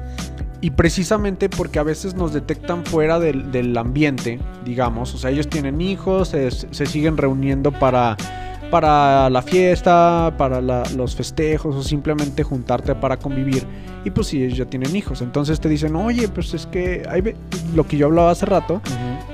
[0.60, 5.80] y precisamente porque a veces nos detectan fuera del, ambiente, digamos, o sea, ellos tienen
[5.80, 8.18] hijos, se, se siguen reuniendo para
[8.70, 13.66] para la fiesta, para los festejos o simplemente juntarte para convivir.
[14.06, 17.36] Y pues si ellos ya tienen hijos, entonces te dicen, oye, pues es que hay
[17.76, 18.82] lo que yo hablaba hace rato,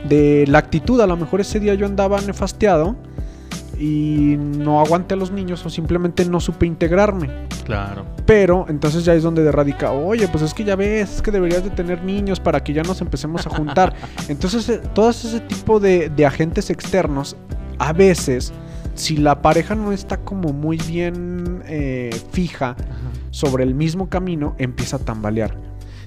[0.08, 2.96] de la actitud, a lo mejor ese día yo andaba nefasteado
[3.80, 7.30] y no aguanté a los niños o simplemente no supe integrarme.
[7.66, 8.06] Claro.
[8.26, 11.64] Pero entonces ya es donde radica, oye, pues es que ya ves, es que deberías
[11.64, 13.94] de tener niños para que ya nos empecemos a juntar.
[14.28, 17.36] entonces, eh, todo ese tipo de, de agentes externos
[17.80, 18.54] a veces
[18.96, 22.76] si la pareja no está como muy bien eh, fija
[23.32, 25.56] sobre el mismo camino, empieza a tambalear.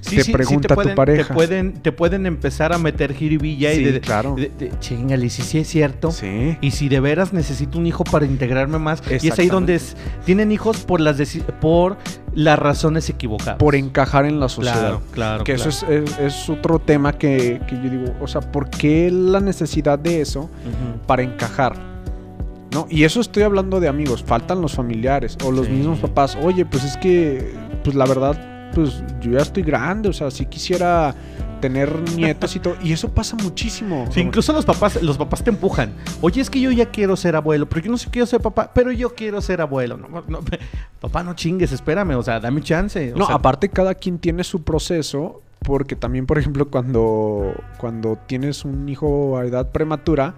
[0.01, 1.27] te pregunta tu pareja.
[1.27, 4.35] Te pueden, te pueden empezar a meter jiribilla y de, claro.
[4.35, 6.11] De, chingale, si sí es cierto.
[6.11, 6.57] Sí.
[6.61, 9.03] Y si de veras necesito un hijo para integrarme más.
[9.21, 9.81] Y es ahí donde
[10.25, 11.17] tienen hijos por las
[11.59, 11.97] por
[12.33, 13.57] las razones equivocadas.
[13.57, 14.79] Por encajar en la sociedad.
[14.79, 15.43] Claro, claro.
[15.43, 20.21] Que eso es, otro tema que, yo digo, o sea, ¿por qué la necesidad de
[20.21, 20.49] eso
[21.05, 21.96] para encajar?
[22.89, 26.37] Y eso estoy hablando de amigos, faltan los familiares o los mismos papás.
[26.41, 27.53] Oye, pues es que,
[27.83, 31.15] pues la verdad, pues yo ya estoy grande, o sea, si quisiera
[31.59, 32.75] tener nietos y todo.
[32.81, 34.05] Y eso pasa muchísimo.
[34.11, 35.93] Sí, incluso los papás, los papás te empujan.
[36.21, 38.71] Oye, es que yo ya quiero ser abuelo, pero yo no sé quiero ser papá,
[38.73, 39.97] pero yo quiero ser abuelo.
[39.97, 40.23] No,
[40.99, 43.13] papá, no chingues, espérame, o sea, dame chance.
[43.15, 48.87] no, aparte cada quien tiene su proceso, porque también, por ejemplo, cuando, cuando tienes un
[48.87, 50.33] hijo a edad prematura,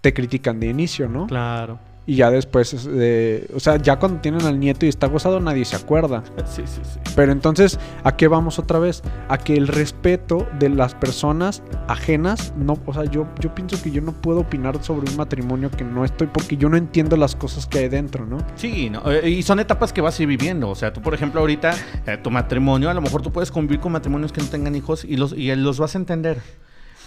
[0.00, 1.26] te critican de inicio, ¿no?
[1.26, 1.78] Claro.
[2.06, 5.76] Y ya después, o sea, ya cuando tienen al nieto y está gozado, nadie se
[5.76, 6.24] acuerda.
[6.46, 6.98] Sí, sí, sí.
[7.14, 9.02] Pero entonces, ¿a qué vamos otra vez?
[9.28, 13.92] A que el respeto de las personas ajenas, no, o sea, yo, yo pienso que
[13.92, 17.36] yo no puedo opinar sobre un matrimonio que no estoy, porque yo no entiendo las
[17.36, 18.38] cosas que hay dentro, ¿no?
[18.56, 20.68] Sí, no, eh, y son etapas que vas a ir viviendo.
[20.68, 21.74] O sea, tú, por ejemplo, ahorita,
[22.06, 25.04] eh, tu matrimonio, a lo mejor tú puedes convivir con matrimonios que no tengan hijos
[25.04, 26.40] y los, y los vas a entender.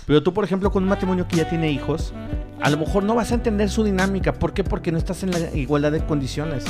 [0.06, 2.14] Pero tú, por ejemplo, con un matrimonio que ya tiene hijos,
[2.62, 4.34] a lo mejor no vas a entender su dinámica.
[4.34, 4.64] ¿Por qué?
[4.64, 6.66] Porque no estás en la igualdad de condiciones.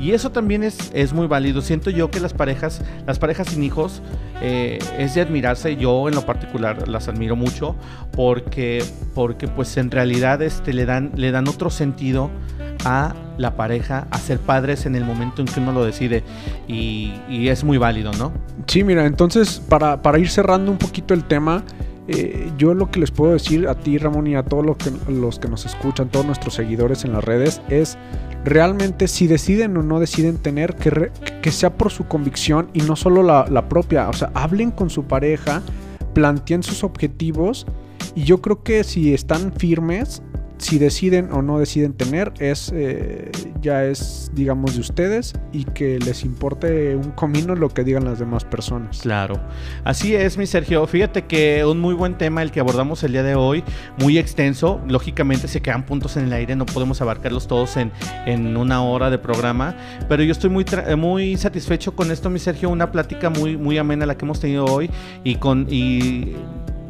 [0.00, 1.62] Y eso también es, es muy válido.
[1.62, 4.02] Siento yo que las parejas, las parejas sin hijos,
[4.42, 5.76] eh, es de admirarse.
[5.76, 7.76] Yo en lo particular las admiro mucho
[8.12, 12.30] porque, porque pues en realidad este, le, dan, le dan otro sentido
[12.84, 16.24] a la pareja, a ser padres en el momento en que uno lo decide.
[16.66, 18.32] Y, y es muy válido, ¿no?
[18.66, 21.64] Sí, mira, entonces para, para ir cerrando un poquito el tema,
[22.06, 24.92] eh, yo lo que les puedo decir a ti, Ramón, y a todos los que,
[25.08, 27.96] los que nos escuchan, todos nuestros seguidores en las redes, es
[28.44, 32.96] realmente si deciden o no deciden tener, que, que sea por su convicción y no
[32.96, 34.08] solo la, la propia.
[34.08, 35.62] O sea, hablen con su pareja,
[36.12, 37.66] planteen sus objetivos
[38.14, 40.22] y yo creo que si están firmes,
[40.58, 43.30] si deciden o no deciden tener es eh,
[43.60, 48.18] ya es digamos de ustedes y que les importe un comino lo que digan las
[48.18, 49.00] demás personas.
[49.00, 49.40] Claro.
[49.84, 50.86] Así es mi Sergio.
[50.86, 53.64] Fíjate que un muy buen tema el que abordamos el día de hoy
[53.98, 54.80] muy extenso.
[54.88, 57.92] Lógicamente se quedan puntos en el aire no podemos abarcarlos todos en,
[58.26, 59.76] en una hora de programa
[60.08, 60.64] pero yo estoy muy
[60.96, 62.70] muy satisfecho con esto mi Sergio.
[62.70, 64.90] Una plática muy muy amena la que hemos tenido hoy
[65.22, 66.34] y con y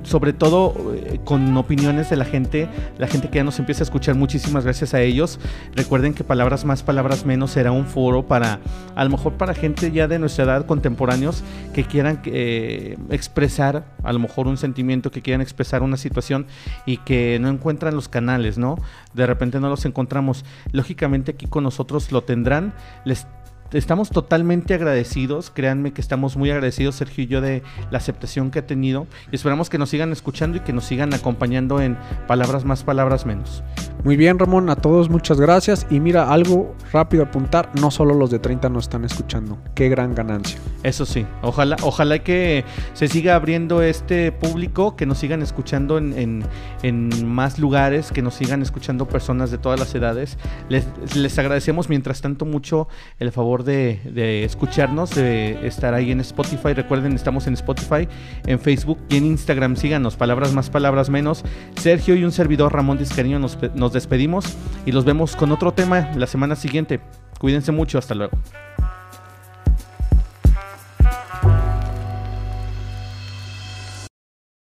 [0.05, 3.85] sobre todo eh, con opiniones de la gente, la gente que ya nos empieza a
[3.85, 5.41] escuchar, muchísimas gracias a ellos.
[5.75, 8.61] Recuerden que Palabras Más, Palabras Menos será un foro para,
[8.95, 11.43] a lo mejor para gente ya de nuestra edad, contemporáneos,
[11.73, 16.47] que quieran eh, expresar a lo mejor un sentimiento, que quieran expresar una situación
[16.87, 18.77] y que no encuentran los canales, ¿no?
[19.15, 20.45] De repente no los encontramos.
[20.73, 22.75] Lógicamente aquí con nosotros lo tendrán.
[23.05, 23.27] Les
[23.73, 28.61] estamos totalmente agradecidos, créanme que estamos muy agradecidos Sergio y yo de la aceptación que
[28.61, 31.97] ha tenido y esperamos que nos sigan escuchando y que nos sigan acompañando en
[32.27, 33.63] palabras más, palabras menos.
[34.05, 35.87] Muy bien, Ramón, a todos muchas gracias.
[35.89, 39.57] Y mira, algo rápido apuntar, no solo los de 30 nos están escuchando.
[39.75, 40.59] Qué gran ganancia.
[40.83, 46.45] Eso sí, ojalá, ojalá que se siga abriendo este público, que nos sigan escuchando en,
[47.25, 50.37] más lugares, que nos sigan escuchando personas de todas las edades.
[50.69, 50.87] Les,
[51.17, 52.89] les agradecemos mientras tanto mucho
[53.19, 53.33] el
[53.65, 56.75] de escucharnos, de estar ahí en Spotify.
[56.75, 58.09] Recuerden, estamos en Spotify,
[58.47, 59.77] en Facebook y en Instagram.
[59.77, 61.45] Síganos, palabras más, palabras menos.
[61.77, 66.11] Sergio y un servidor Ramón Discariño nos, nos despedimos y los vemos con otro tema
[66.17, 67.01] la semana siguiente.
[67.39, 68.39] Cuídense mucho, hasta luego.